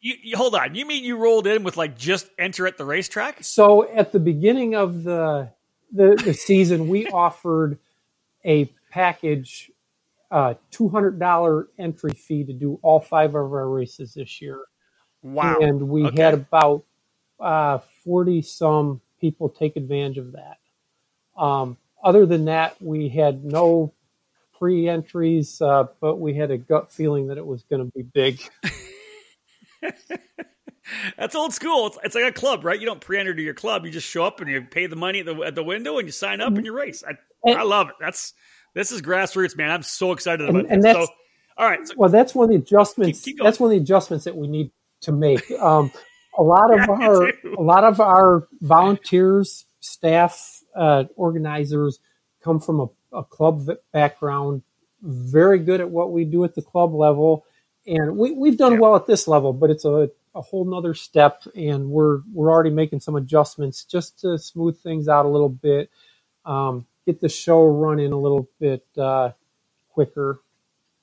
[0.00, 0.74] You, you, hold on.
[0.74, 3.44] You mean you rolled in with like just enter at the racetrack?
[3.44, 5.50] So at the beginning of the
[5.92, 7.78] the, the season, we offered
[8.44, 9.70] a package,
[10.30, 14.60] uh, two hundred dollar entry fee to do all five of our races this year.
[15.22, 15.58] Wow!
[15.60, 16.22] And we okay.
[16.22, 16.84] had about
[18.04, 20.58] forty uh, some people take advantage of that.
[21.36, 23.92] Um, other than that, we had no
[24.58, 28.02] pre entries, uh, but we had a gut feeling that it was going to be
[28.02, 28.40] big.
[31.16, 31.86] That's old school.
[31.88, 32.78] It's, it's, like a club, right?
[32.78, 33.84] You don't pre-enter to your club.
[33.84, 36.08] You just show up and you pay the money at the, at the window and
[36.08, 37.04] you sign up and you race.
[37.06, 37.12] I,
[37.44, 37.94] and, I love it.
[38.00, 38.34] That's
[38.74, 39.70] this is grassroots, man.
[39.70, 40.96] I'm so excited about and, this.
[40.96, 41.12] And so,
[41.56, 41.86] all right.
[41.86, 43.22] So, well, that's one of the adjustments.
[43.24, 44.70] Keep, keep that's one of the adjustments that we need
[45.02, 45.50] to make.
[45.52, 45.92] Um,
[46.38, 47.28] a lot of yeah, our
[47.58, 51.98] a lot of our volunteers, staff, uh, organizers
[52.42, 54.62] come from a, a club background
[55.02, 57.44] very good at what we do at the club level,
[57.86, 58.78] and we, we've done yeah.
[58.78, 62.70] well at this level, but it's a, a whole nother step, and we're we're already
[62.70, 65.90] making some adjustments just to smooth things out a little bit,
[66.44, 69.30] um, get the show running a little bit uh,
[69.92, 70.40] quicker,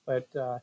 [0.05, 0.27] but.
[0.35, 0.59] Uh,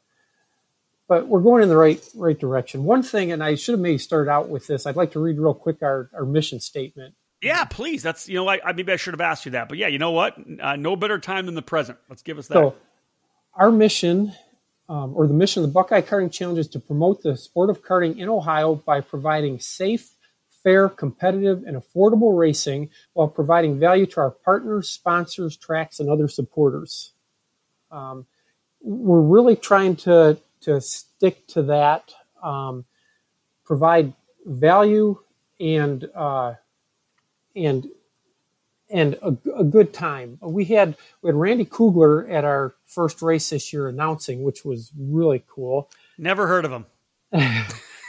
[1.09, 2.85] but we're going in the right right direction.
[2.85, 4.87] One thing, and I should have maybe started out with this.
[4.87, 7.15] I'd like to read real quick our, our mission statement.
[7.43, 8.03] Yeah, please.
[8.03, 10.13] That's you know, I, maybe I should have asked you that, but yeah, you know
[10.13, 10.37] what?
[10.61, 11.99] Uh, no better time than the present.
[12.09, 12.55] Let's give us that.
[12.55, 12.75] So,
[13.55, 14.33] our mission,
[14.89, 17.83] um, or the mission of the Buckeye Karting Challenge, is to promote the sport of
[17.85, 20.11] karting in Ohio by providing safe,
[20.63, 26.29] fair, competitive, and affordable racing while providing value to our partners, sponsors, tracks, and other
[26.29, 27.13] supporters.
[27.91, 28.27] Um,
[28.81, 32.13] we're really trying to to stick to that,
[32.43, 32.85] um,
[33.65, 34.13] provide
[34.45, 35.19] value
[35.61, 36.55] and uh,
[37.57, 37.87] and
[38.91, 40.39] and a, a, good time.
[40.43, 44.93] We had we had Randy Kugler at our first race this year announcing, which was
[44.99, 45.91] really cool.
[46.19, 46.87] Never heard of him.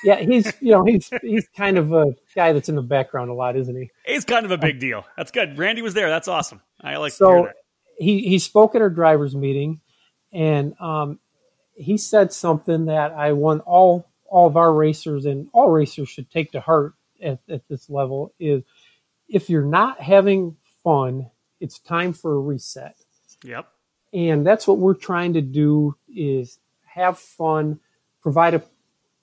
[0.03, 3.33] yeah, he's you know he's he's kind of a guy that's in the background a
[3.33, 3.91] lot, isn't he?
[4.05, 5.05] He's kind of a big deal.
[5.17, 5.57] That's good.
[5.57, 6.09] Randy was there.
[6.09, 6.61] That's awesome.
[6.81, 7.49] I like so
[7.97, 9.81] he he spoke at our drivers meeting,
[10.31, 11.19] and um,
[11.75, 16.29] he said something that I want all all of our racers and all racers should
[16.31, 18.63] take to heart at, at this level is
[19.29, 22.95] if you're not having fun, it's time for a reset.
[23.43, 23.67] Yep.
[24.13, 27.79] And that's what we're trying to do is have fun,
[28.21, 28.63] provide a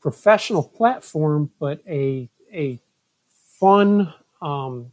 [0.00, 2.78] professional platform, but a a
[3.58, 4.92] fun um,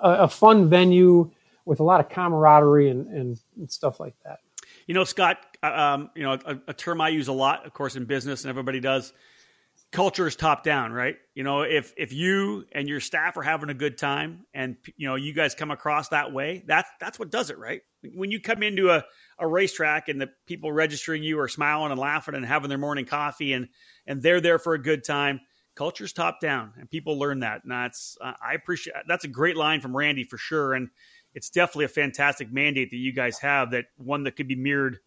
[0.00, 1.30] a, a fun venue
[1.64, 4.40] with a lot of camaraderie and, and, and stuff like that.
[4.90, 7.72] You know, Scott, uh, um, you know, a, a, term I use a lot, of
[7.72, 9.12] course, in business, and everybody does.
[9.92, 11.14] Culture is top down, right?
[11.32, 15.06] You know, if if you and your staff are having a good time, and you
[15.06, 17.82] know you guys come across that way, that's that's what does it, right?
[18.16, 19.04] When you come into a,
[19.38, 23.04] a racetrack and the people registering you are smiling and laughing and having their morning
[23.04, 23.68] coffee, and
[24.08, 25.38] and they're there for a good time,
[25.76, 27.60] culture's top down, and people learn that.
[27.62, 30.88] And that's uh, I appreciate that's a great line from Randy for sure, and
[31.34, 33.72] it's definitely a fantastic mandate that you guys have.
[33.72, 34.98] That one that could be mirrored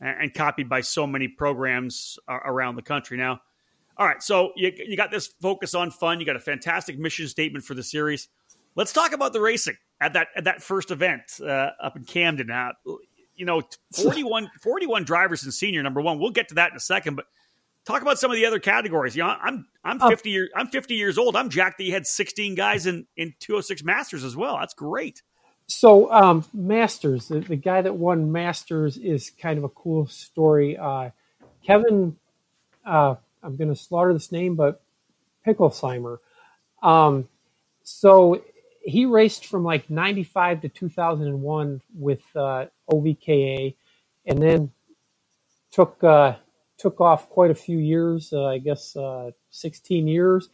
[0.00, 3.16] and copied by so many programs around the country.
[3.16, 3.40] Now,
[3.96, 6.20] all right, so you, you got this focus on fun.
[6.20, 8.28] You got a fantastic mission statement for the series.
[8.74, 12.50] Let's talk about the racing at that at that first event uh, up in Camden.
[12.50, 12.72] Uh,
[13.34, 13.62] you know,
[13.94, 16.18] 41, 41 drivers and senior number one.
[16.18, 17.24] We'll get to that in a second, but
[17.86, 19.16] talk about some of the other categories.
[19.16, 20.10] You know, I'm I'm oh.
[20.10, 21.36] fifty years I'm fifty years old.
[21.36, 24.36] I'm jacked that you had sixteen guys in in two hundred oh six Masters as
[24.36, 24.58] well.
[24.58, 25.22] That's great.
[25.68, 30.76] So um, Masters, the, the, guy that won Masters is kind of a cool story.
[30.76, 31.10] Uh,
[31.64, 32.16] Kevin,
[32.84, 34.80] uh, I'm going to slaughter this name, but
[35.44, 36.18] Picklesheimer.
[36.82, 37.28] Um,
[37.82, 38.42] so
[38.82, 43.74] he raced from like 95 to 2001 with uh, OVKA
[44.26, 44.70] and then
[45.72, 46.36] took uh,
[46.78, 50.48] took off quite a few years, uh, I guess uh, 16 years.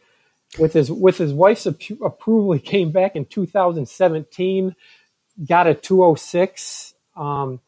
[0.59, 4.75] With his with his wife's approval, he came back in 2017
[5.47, 6.93] got a 206.
[7.15, 7.59] Um,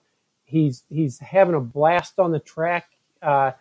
[0.45, 2.85] he's he's having a blast on the track.
[3.21, 3.51] Uh,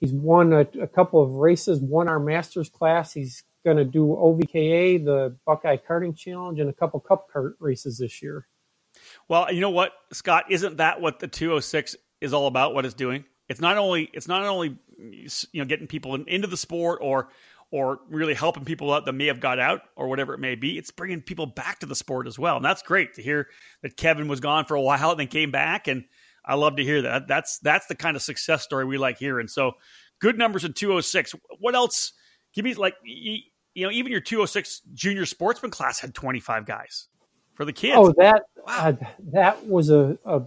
[0.00, 3.12] he's won a, a, couple of races, won our Masters class.
[3.12, 7.98] He's going to do OVKA, the Buckeye Karting Challenge, and a couple Cup kart races
[7.98, 8.46] this year.
[9.28, 10.46] Well, you know what, Scott?
[10.50, 12.74] Isn't that what the 206 is all about?
[12.74, 13.24] What it's doing?
[13.48, 17.28] It's not only it's not only you know getting people into the sport or
[17.70, 20.78] or really helping people out that may have got out or whatever it may be.
[20.78, 22.56] It's bringing people back to the sport as well.
[22.56, 23.48] And that's great to hear
[23.82, 25.86] that Kevin was gone for a while and then came back.
[25.86, 26.04] And
[26.44, 27.28] I love to hear that.
[27.28, 29.48] That's that's the kind of success story we like hearing.
[29.48, 29.72] So
[30.18, 31.34] good numbers in 206.
[31.58, 32.12] What else?
[32.54, 33.42] Give me like, you,
[33.76, 37.08] know, even your 206 junior sportsman class had 25 guys
[37.54, 37.96] for the kids.
[37.96, 38.78] Oh, that, wow.
[38.78, 38.92] uh,
[39.32, 40.42] that was a, a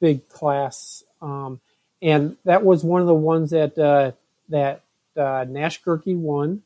[0.00, 1.04] big class.
[1.22, 1.60] Um,
[2.02, 4.12] and that was one of the ones that, uh,
[4.48, 4.83] that
[5.16, 6.62] uh, Nash Gerke won.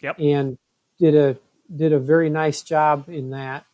[0.00, 0.20] Yep.
[0.20, 0.58] And
[0.98, 1.36] did a
[1.74, 3.64] did a very nice job in that.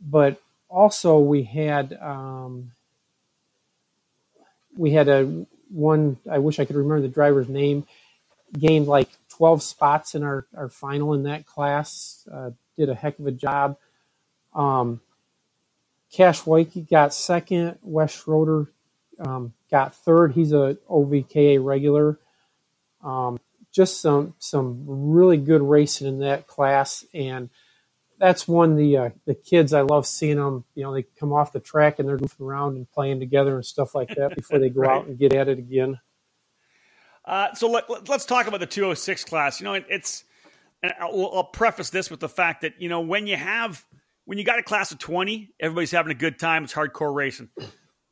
[0.00, 2.72] But also we had um,
[4.76, 6.18] we had a one.
[6.30, 7.86] I wish I could remember the driver's name.
[8.58, 12.26] Gained like twelve spots in our our final in that class.
[12.30, 13.76] Uh, did a heck of a job.
[14.54, 15.00] Um,
[16.12, 17.78] Cash White got second.
[17.82, 18.68] Wes Schroeder
[19.18, 20.32] um, got third.
[20.32, 22.18] He's a OVKA regular.
[23.02, 23.38] Um,
[23.72, 27.50] just some some really good racing in that class, and
[28.18, 30.64] that's one the uh, the kids I love seeing them.
[30.74, 33.64] You know, they come off the track and they're goofing around and playing together and
[33.64, 34.90] stuff like that before they go right.
[34.90, 36.00] out and get at it again.
[37.24, 39.60] Uh, so let, us let, talk about the 206 class.
[39.60, 40.24] You know, it, it's
[40.82, 43.84] I'll, I'll preface this with the fact that you know when you have
[44.24, 46.64] when you got a class of 20, everybody's having a good time.
[46.64, 47.48] It's hardcore racing.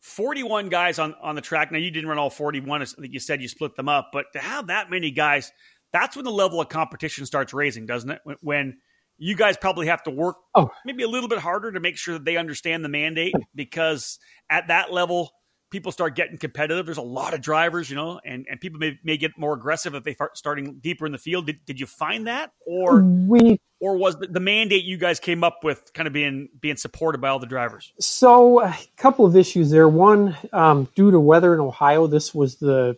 [0.07, 1.73] 41 guys on, on the track.
[1.73, 2.81] Now, you didn't run all 41.
[2.81, 5.51] I think you said you split them up, but to have that many guys,
[5.93, 8.21] that's when the level of competition starts raising, doesn't it?
[8.41, 8.77] When
[9.19, 10.71] you guys probably have to work oh.
[10.85, 14.69] maybe a little bit harder to make sure that they understand the mandate because at
[14.69, 15.33] that level,
[15.71, 16.87] people start getting competitive.
[16.87, 19.95] There's a lot of drivers, you know, and, and people may, may get more aggressive
[19.95, 21.47] if they start starting deeper in the field.
[21.47, 25.43] Did, did you find that, or we, or was the, the mandate you guys came
[25.43, 27.93] up with kind of being being supported by all the drivers?
[27.99, 29.89] So a couple of issues there.
[29.89, 32.97] One, um, due to weather in Ohio, this was the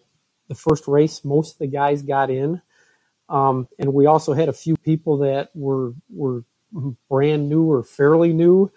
[0.49, 2.63] the first race most of the guys got in,
[3.29, 6.45] um, and we also had a few people that were were
[7.09, 8.71] brand new or fairly new.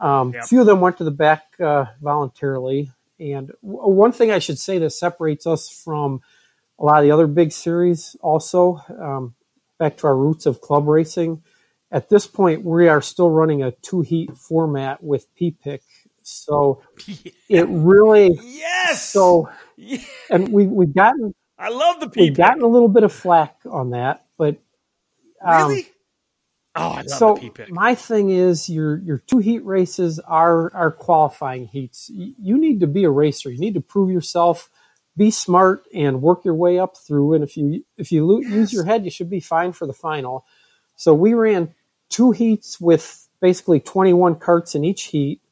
[0.00, 0.44] Um, yep.
[0.44, 2.90] A few of them went to the back uh, voluntarily.
[3.30, 6.22] And one thing I should say that separates us from
[6.78, 9.34] a lot of the other big series, also um,
[9.78, 11.42] back to our roots of club racing.
[11.92, 15.82] At this point, we are still running a two heat format with P-Pick.
[16.22, 17.30] So yeah.
[17.48, 19.08] it really yes.
[19.08, 19.50] So
[20.30, 22.20] and we we've gotten I love the P-Pick.
[22.20, 24.56] We've gotten a little bit of flack on that, but
[25.44, 25.91] um, really
[26.74, 31.66] Oh, I love so my thing is your your two heat races are are qualifying
[31.66, 32.10] heats.
[32.14, 33.50] You need to be a racer.
[33.50, 34.70] You need to prove yourself.
[35.16, 37.34] Be smart and work your way up through.
[37.34, 39.92] And if you if you lo- use your head, you should be fine for the
[39.92, 40.46] final.
[40.96, 41.74] So we ran
[42.08, 45.42] two heats with basically 21 carts in each heat.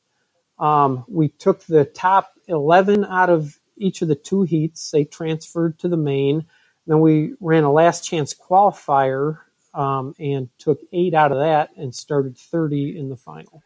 [0.58, 4.90] Um, we took the top 11 out of each of the two heats.
[4.90, 6.46] They transferred to the main.
[6.86, 9.38] Then we ran a last chance qualifier
[9.74, 13.62] um, and took eight out of that and started 30 in the final.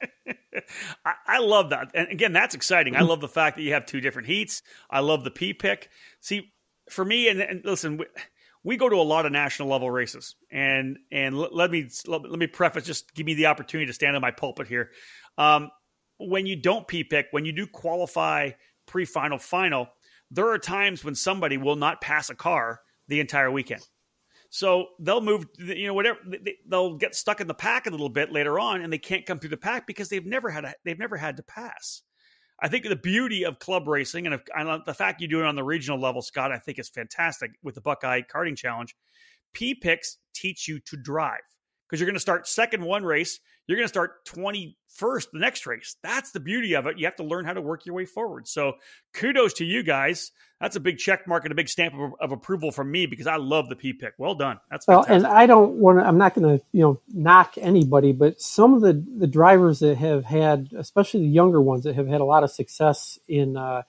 [1.04, 1.90] I, I, love that.
[1.94, 2.96] And again, that's exciting.
[2.96, 4.62] I love the fact that you have two different heats.
[4.90, 5.90] I love the P-Pick.
[6.20, 6.52] See,
[6.90, 8.06] for me, and, and listen, we,
[8.62, 12.28] we, go to a lot of national level races, and and let, let me let,
[12.28, 12.84] let, me preface.
[12.84, 14.90] Just give me the opportunity to stand on my pulpit here.
[15.38, 15.70] Um,
[16.18, 18.50] when you don't P-Pick, when you do qualify
[18.86, 19.88] pre-final, final,
[20.30, 23.86] there are times when somebody will not pass a car the entire weekend.
[24.50, 26.18] So they'll move, you know, whatever
[26.68, 29.38] they'll get stuck in the pack a little bit later on, and they can't come
[29.38, 32.02] through the pack because they've never had a, they've never had to pass.
[32.60, 35.46] I think the beauty of club racing and, if, and the fact you do it
[35.46, 38.96] on the regional level, Scott, I think is fantastic with the Buckeye Karting Challenge.
[39.52, 41.40] P picks teach you to drive
[41.86, 45.66] because you're going to start second one race, you're going to start 21st the next
[45.66, 45.96] race.
[46.02, 46.98] That's the beauty of it.
[46.98, 48.48] You have to learn how to work your way forward.
[48.48, 48.74] So
[49.12, 50.32] kudos to you guys.
[50.60, 53.26] That's a big check mark and a big stamp of, of approval from me because
[53.26, 54.14] I love the P pick.
[54.18, 54.58] Well done.
[54.70, 55.10] That's fantastic.
[55.10, 56.06] well, and I don't want to.
[56.06, 59.98] I'm not going to you know knock anybody, but some of the the drivers that
[59.98, 63.82] have had, especially the younger ones that have had a lot of success in uh,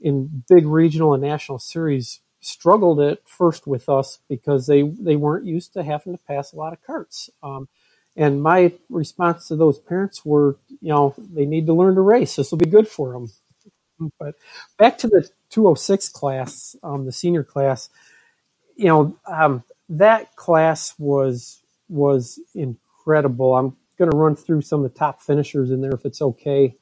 [0.00, 5.46] in big regional and national series struggled at first with us because they they weren't
[5.46, 7.30] used to having to pass a lot of carts.
[7.42, 7.68] Um,
[8.16, 12.36] and my response to those parents were, you know, they need to learn to race.
[12.36, 13.30] This will be good for them.
[14.18, 14.34] But
[14.76, 17.88] back to the 206 class, um, the senior class,
[18.76, 23.54] you know, um, that class was was incredible.
[23.56, 26.74] I'm going to run through some of the top finishers in there if it's okay.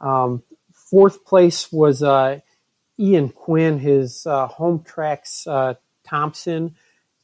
[0.00, 2.40] Um, fourth place was uh,
[3.00, 5.74] Ian Quinn, his uh, home tracks uh,
[6.06, 6.76] Thompson.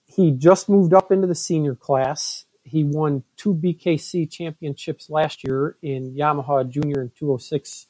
[0.07, 5.77] He just moved up into the senior class he won two BKC championships last year
[5.83, 7.87] in Yamaha Junior and 206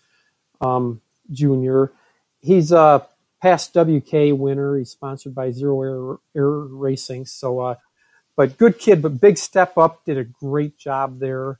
[0.61, 1.93] um, Junior.
[2.41, 3.07] He's a
[3.41, 4.76] past WK winner.
[4.76, 7.24] He's sponsored by Zero Air, Error Racing.
[7.24, 7.74] So, uh,
[8.37, 10.05] but good kid, but big step up.
[10.05, 11.59] Did a great job there.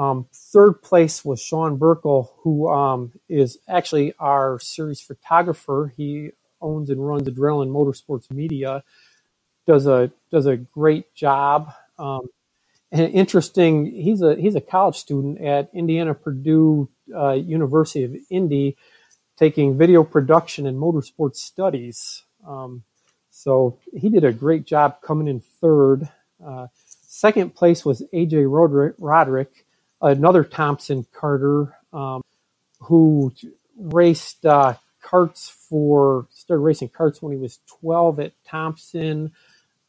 [0.00, 5.92] Um, third place was Sean Burkle, who um, is actually our series photographer.
[5.94, 6.30] He
[6.62, 8.82] owns and runs Adrenaline Motorsports Media.
[9.66, 11.74] Does a does a great job.
[11.98, 12.30] Um,
[12.90, 13.84] interesting.
[13.92, 18.78] He's a he's a college student at Indiana Purdue uh, University of Indy,
[19.36, 22.22] taking video production and motorsports studies.
[22.48, 22.84] Um,
[23.28, 26.08] so he did a great job coming in third.
[26.42, 26.68] Uh,
[27.02, 28.46] second place was AJ
[28.98, 29.66] Roderick
[30.00, 32.22] another Thompson Carter, um,
[32.80, 33.32] who
[33.76, 39.32] raced uh, carts for started racing carts when he was 12 at Thompson.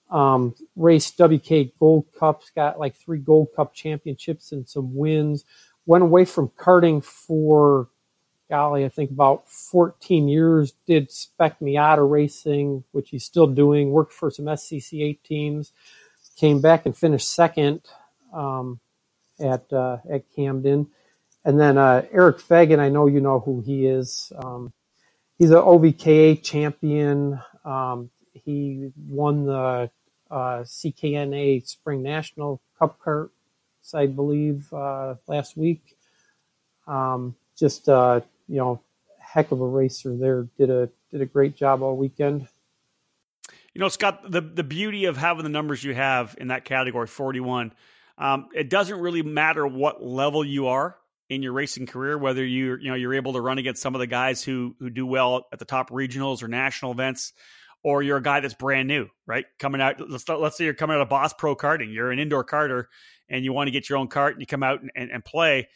[0.09, 5.45] Um, raced WK Gold Cups, got like three Gold Cup championships and some wins.
[5.85, 7.87] Went away from karting for,
[8.49, 10.73] golly, I think about 14 years.
[10.85, 13.91] Did Spec Miata racing, which he's still doing.
[13.91, 15.71] Worked for some SCCA teams.
[16.35, 17.81] Came back and finished second
[18.33, 18.79] um,
[19.41, 20.87] at uh, at Camden.
[21.43, 24.31] And then uh, Eric Fagan, I know you know who he is.
[24.37, 24.71] Um,
[25.39, 27.39] he's an OVKA champion.
[27.65, 29.89] Um, he won the
[30.29, 33.29] uh, CKNA Spring National Cup Karts,
[33.93, 35.97] I believe, uh, last week.
[36.87, 38.81] Um, just uh, you know,
[39.19, 40.47] heck of a racer there.
[40.57, 42.47] Did a did a great job all weekend.
[43.73, 47.07] You know, Scott, the the beauty of having the numbers you have in that category,
[47.07, 47.73] forty one,
[48.21, 50.95] um, it doesn't really matter what level you are
[51.29, 53.99] in your racing career, whether you you know you're able to run against some of
[53.99, 57.33] the guys who who do well at the top regionals or national events,
[57.83, 59.45] or you're a guy that's brand new, right?
[59.59, 62.43] Coming out, let's let's say you're coming out of Boss Pro karting, you're an indoor
[62.43, 62.89] carter,
[63.27, 65.25] and you want to get your own cart and you come out and, and, and
[65.25, 65.67] play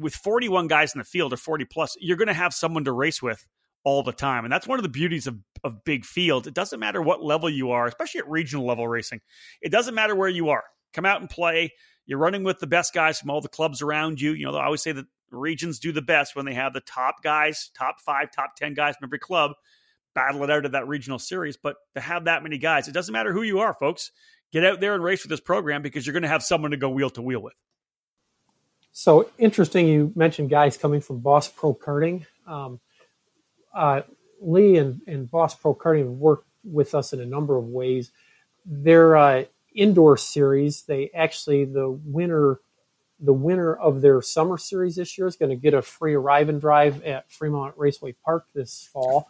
[0.00, 2.92] with 41 guys in the field or 40 plus, you're going to have someone to
[2.92, 3.46] race with
[3.84, 4.44] all the time.
[4.44, 6.48] And that's one of the beauties of, of big fields.
[6.48, 9.20] It doesn't matter what level you are, especially at regional level racing.
[9.60, 10.64] It doesn't matter where you are.
[10.94, 11.72] Come out and play.
[12.10, 14.32] You're running with the best guys from all the clubs around you.
[14.32, 17.22] You know, I always say that regions do the best when they have the top
[17.22, 19.52] guys, top five, top 10 guys from every club
[20.12, 21.56] battle it out of that regional series.
[21.56, 24.10] But to have that many guys, it doesn't matter who you are, folks.
[24.50, 26.76] Get out there and race with this program because you're going to have someone to
[26.76, 27.54] go wheel to wheel with.
[28.90, 32.26] So interesting, you mentioned guys coming from Boss Pro Karting.
[32.44, 32.80] Um,
[33.72, 34.02] uh,
[34.40, 38.10] Lee and, and Boss Pro Karting have worked with us in a number of ways.
[38.66, 39.44] Their uh,
[39.74, 42.60] indoor series, they actually the winner,
[43.18, 46.48] the winner of their summer series this year is going to get a free arrive
[46.48, 49.28] and drive at Fremont Raceway Park this fall,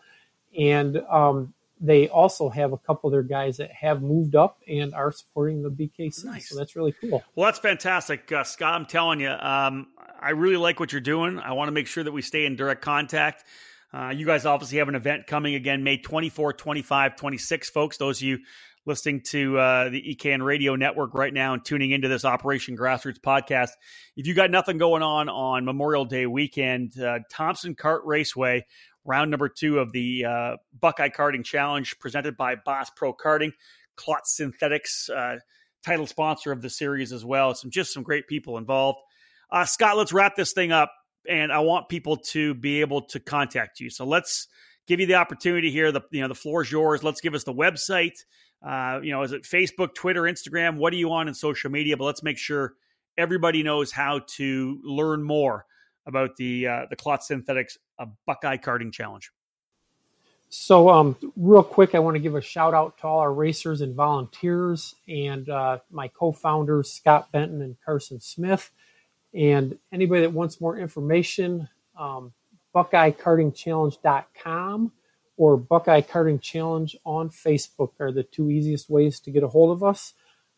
[0.59, 4.95] and um, they also have a couple of their guys that have moved up and
[4.95, 6.24] are supporting the BKC.
[6.26, 6.51] Nice.
[6.51, 7.24] So that's really cool.
[7.34, 8.74] Well, that's fantastic, uh, Scott.
[8.74, 9.88] I'm telling you, um,
[10.20, 11.38] I really like what you're doing.
[11.38, 13.45] I want to make sure that we stay in direct contact.
[13.93, 17.97] Uh, you guys obviously have an event coming again, May 24, 25, 26, folks.
[17.97, 18.38] Those of you
[18.87, 23.20] listening to uh, the EKN radio network right now and tuning into this Operation Grassroots
[23.20, 23.70] podcast,
[24.16, 28.64] if you got nothing going on on Memorial Day weekend, uh, Thompson Kart Raceway
[29.05, 33.53] round number two of the uh, Buckeye Karting Challenge presented by Boss Pro Karting,
[33.97, 35.37] Klotz Synthetics, uh,
[35.85, 37.55] title sponsor of the series as well.
[37.55, 38.99] Some just some great people involved.
[39.51, 40.93] Uh, Scott, let's wrap this thing up,
[41.28, 43.91] and I want people to be able to contact you.
[43.91, 44.49] So let's
[44.87, 45.93] give you the opportunity here.
[45.93, 47.03] The you know the floor is yours.
[47.03, 48.24] Let's give us the website.
[48.63, 50.77] Uh, you know, is it Facebook, Twitter, Instagram?
[50.77, 51.97] What are you on in social media?
[51.97, 52.75] But let's make sure
[53.17, 55.67] everybody knows how to learn more
[56.07, 57.79] about the uh, the Klotz Synthetics
[58.27, 59.31] Buckeye Karting Challenge.
[60.53, 63.83] So, um, real quick, I want to give a shout out to all our racers
[63.83, 68.73] and volunteers, and uh, my co-founders Scott Benton and Carson Smith,
[69.33, 71.69] and anybody that wants more information.
[71.97, 72.33] Um,
[72.75, 74.93] BuckeyeKartingChallenge.com
[75.41, 79.72] or Buckeye Karting Challenge on Facebook are the two easiest ways to get a hold
[79.74, 80.12] of us.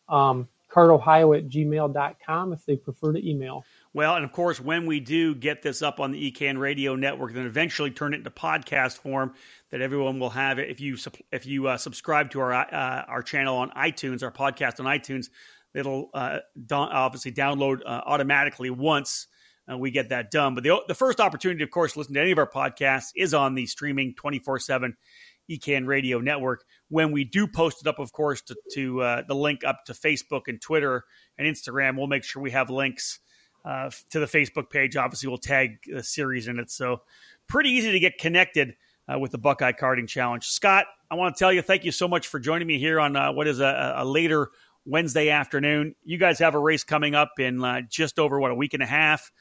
[0.09, 3.63] Um, kartohio at gmail.com if they prefer to email.
[3.93, 7.31] Well, and of course, when we do get this up on the EKN Radio Network,
[7.31, 9.35] then eventually turn it into podcast form
[9.69, 10.69] that everyone will have it.
[10.69, 10.97] If you
[11.31, 15.29] if you uh, subscribe to our uh, our channel on iTunes, our podcast on iTunes,
[15.73, 19.27] it'll uh, obviously download uh, automatically once
[19.71, 20.55] uh, we get that done.
[20.55, 23.33] But the the first opportunity, of course, to listen to any of our podcasts is
[23.33, 24.95] on the streaming twenty four seven
[25.49, 26.63] EKN Radio Network.
[26.89, 29.93] When we do post it up, of course, to, to uh, the link up to
[29.93, 31.03] Facebook and Twitter
[31.37, 33.19] and Instagram, we'll make sure we have links
[33.65, 34.95] uh, to the Facebook page.
[34.95, 36.71] Obviously, we'll tag the series in it.
[36.71, 37.01] So,
[37.47, 38.75] pretty easy to get connected
[39.11, 40.45] uh, with the Buckeye Karting Challenge.
[40.45, 43.15] Scott, I want to tell you, thank you so much for joining me here on
[43.15, 44.49] uh, what is a, a, later
[44.85, 45.95] Wednesday afternoon.
[46.03, 48.83] You guys have a race coming up in uh, just over, what, a week and
[48.83, 49.31] a half.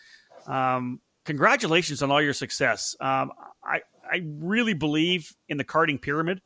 [0.47, 2.97] Um, congratulations on all your success.
[3.01, 3.33] Um,
[3.65, 3.81] I,
[4.11, 6.41] I really believe in the karting pyramid.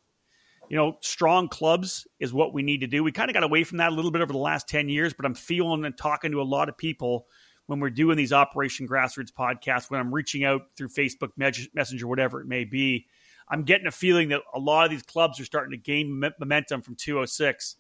[0.69, 3.05] You know, strong clubs is what we need to do.
[3.05, 5.15] We kind of got away from that a little bit over the last 10 years,
[5.15, 7.27] but I'm feeling and talking to a lot of people
[7.67, 12.41] when we're doing these Operation Grassroots podcasts, when I'm reaching out through Facebook Messenger, whatever
[12.41, 13.07] it may be,
[13.49, 16.83] I'm getting a feeling that a lot of these clubs are starting to gain momentum
[16.83, 17.77] from 206.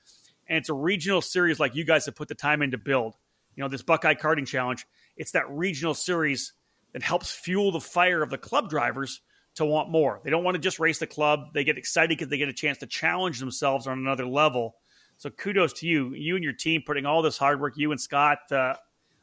[0.48, 3.14] And it's a regional series like you guys have put the time in to build.
[3.56, 4.86] You know, this Buckeye Karting Challenge,
[5.16, 6.52] it's that regional series
[6.92, 9.20] that helps fuel the fire of the club drivers
[9.56, 10.20] to want more.
[10.22, 11.52] They don't want to just race the club.
[11.54, 14.76] They get excited because they get a chance to challenge themselves on another level.
[15.16, 17.74] So kudos to you, you and your team putting all this hard work.
[17.76, 18.74] You and Scott, uh,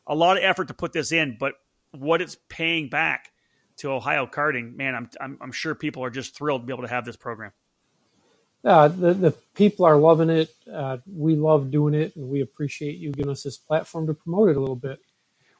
[0.07, 1.53] a lot of effort to put this in, but
[1.91, 3.31] what it's paying back
[3.77, 6.83] to Ohio karting, man, I'm, I'm, I'm sure people are just thrilled to be able
[6.83, 7.51] to have this program.
[8.63, 10.49] Uh, the, the people are loving it.
[10.71, 14.49] Uh, we love doing it, and we appreciate you giving us this platform to promote
[14.49, 14.99] it a little bit.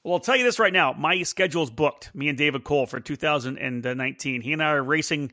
[0.03, 0.93] Well, I'll tell you this right now.
[0.93, 4.41] My schedule is booked, me and David Cole, for 2019.
[4.41, 5.31] He and I are racing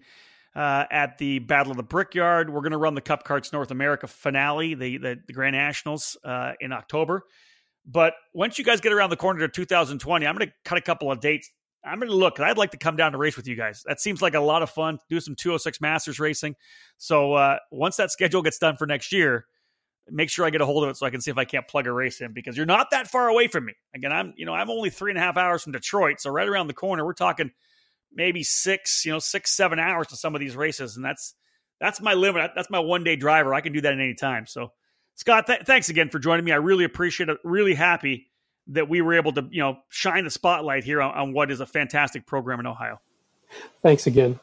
[0.55, 2.51] uh, at the Battle of the Brickyard.
[2.51, 6.17] We're going to run the Cup Karts North America finale, the, the, the Grand Nationals,
[6.25, 7.23] uh, in October.
[7.87, 10.83] But once you guys get around the corner to 2020, I'm going to cut a
[10.83, 11.51] couple of dates.
[11.85, 12.39] I'm going to look.
[12.39, 13.83] I'd like to come down to race with you guys.
[13.87, 14.99] That seems like a lot of fun.
[15.09, 16.57] Do some 206 Masters racing.
[16.99, 19.47] So uh, once that schedule gets done for next year,
[20.09, 21.67] make sure I get a hold of it so I can see if I can't
[21.67, 23.75] plug a race in because you're not that far away from me.
[23.95, 26.49] Again, I'm you know I'm only three and a half hours from Detroit, so right
[26.49, 27.05] around the corner.
[27.05, 27.51] We're talking
[28.13, 31.35] maybe six, you know, six seven hours to some of these races, and that's
[31.81, 32.51] that's my limit.
[32.55, 33.55] That's my one day driver.
[33.55, 34.47] I can do that at any time.
[34.47, 34.73] So,
[35.15, 36.53] Scott, th- thanks again for joining me.
[36.53, 37.39] I really appreciate it.
[37.45, 38.30] Really happy
[38.71, 41.61] that we were able to you know shine the spotlight here on, on what is
[41.61, 43.01] a fantastic program in Ohio.
[43.83, 44.41] Thanks again.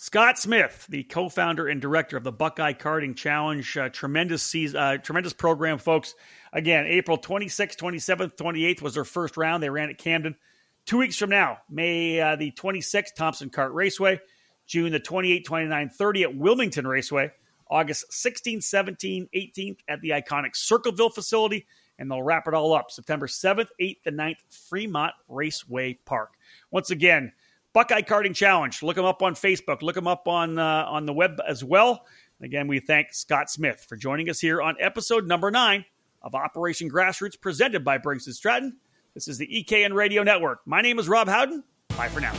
[0.00, 4.96] Scott Smith, the co-founder and director of the Buckeye Karting Challenge, uh, tremendous season, uh,
[4.98, 6.14] tremendous program, folks.
[6.52, 9.60] Again, April 26th, 27th, 28th was their first round.
[9.60, 10.36] They ran at Camden.
[10.86, 14.20] Two weeks from now, May uh, the 26th, Thompson Kart Raceway.
[14.68, 17.32] June the 28th, 29th, 30 at Wilmington Raceway.
[17.68, 21.66] August 16th, 17th, 18th at the iconic Circleville facility.
[21.98, 24.36] And they'll wrap it all up September 7th, 8th, and 9th,
[24.68, 26.34] Fremont Raceway Park.
[26.70, 27.32] Once again,
[27.72, 28.82] Buckeye Karting Challenge.
[28.82, 29.82] Look them up on Facebook.
[29.82, 32.06] Look them up on uh, on the web as well.
[32.40, 35.84] Again, we thank Scott Smith for joining us here on episode number nine
[36.22, 38.76] of Operation Grassroots, presented by Briggs and Stratton.
[39.14, 40.60] This is the EKN Radio Network.
[40.66, 41.64] My name is Rob Howden.
[41.96, 42.34] Bye for now.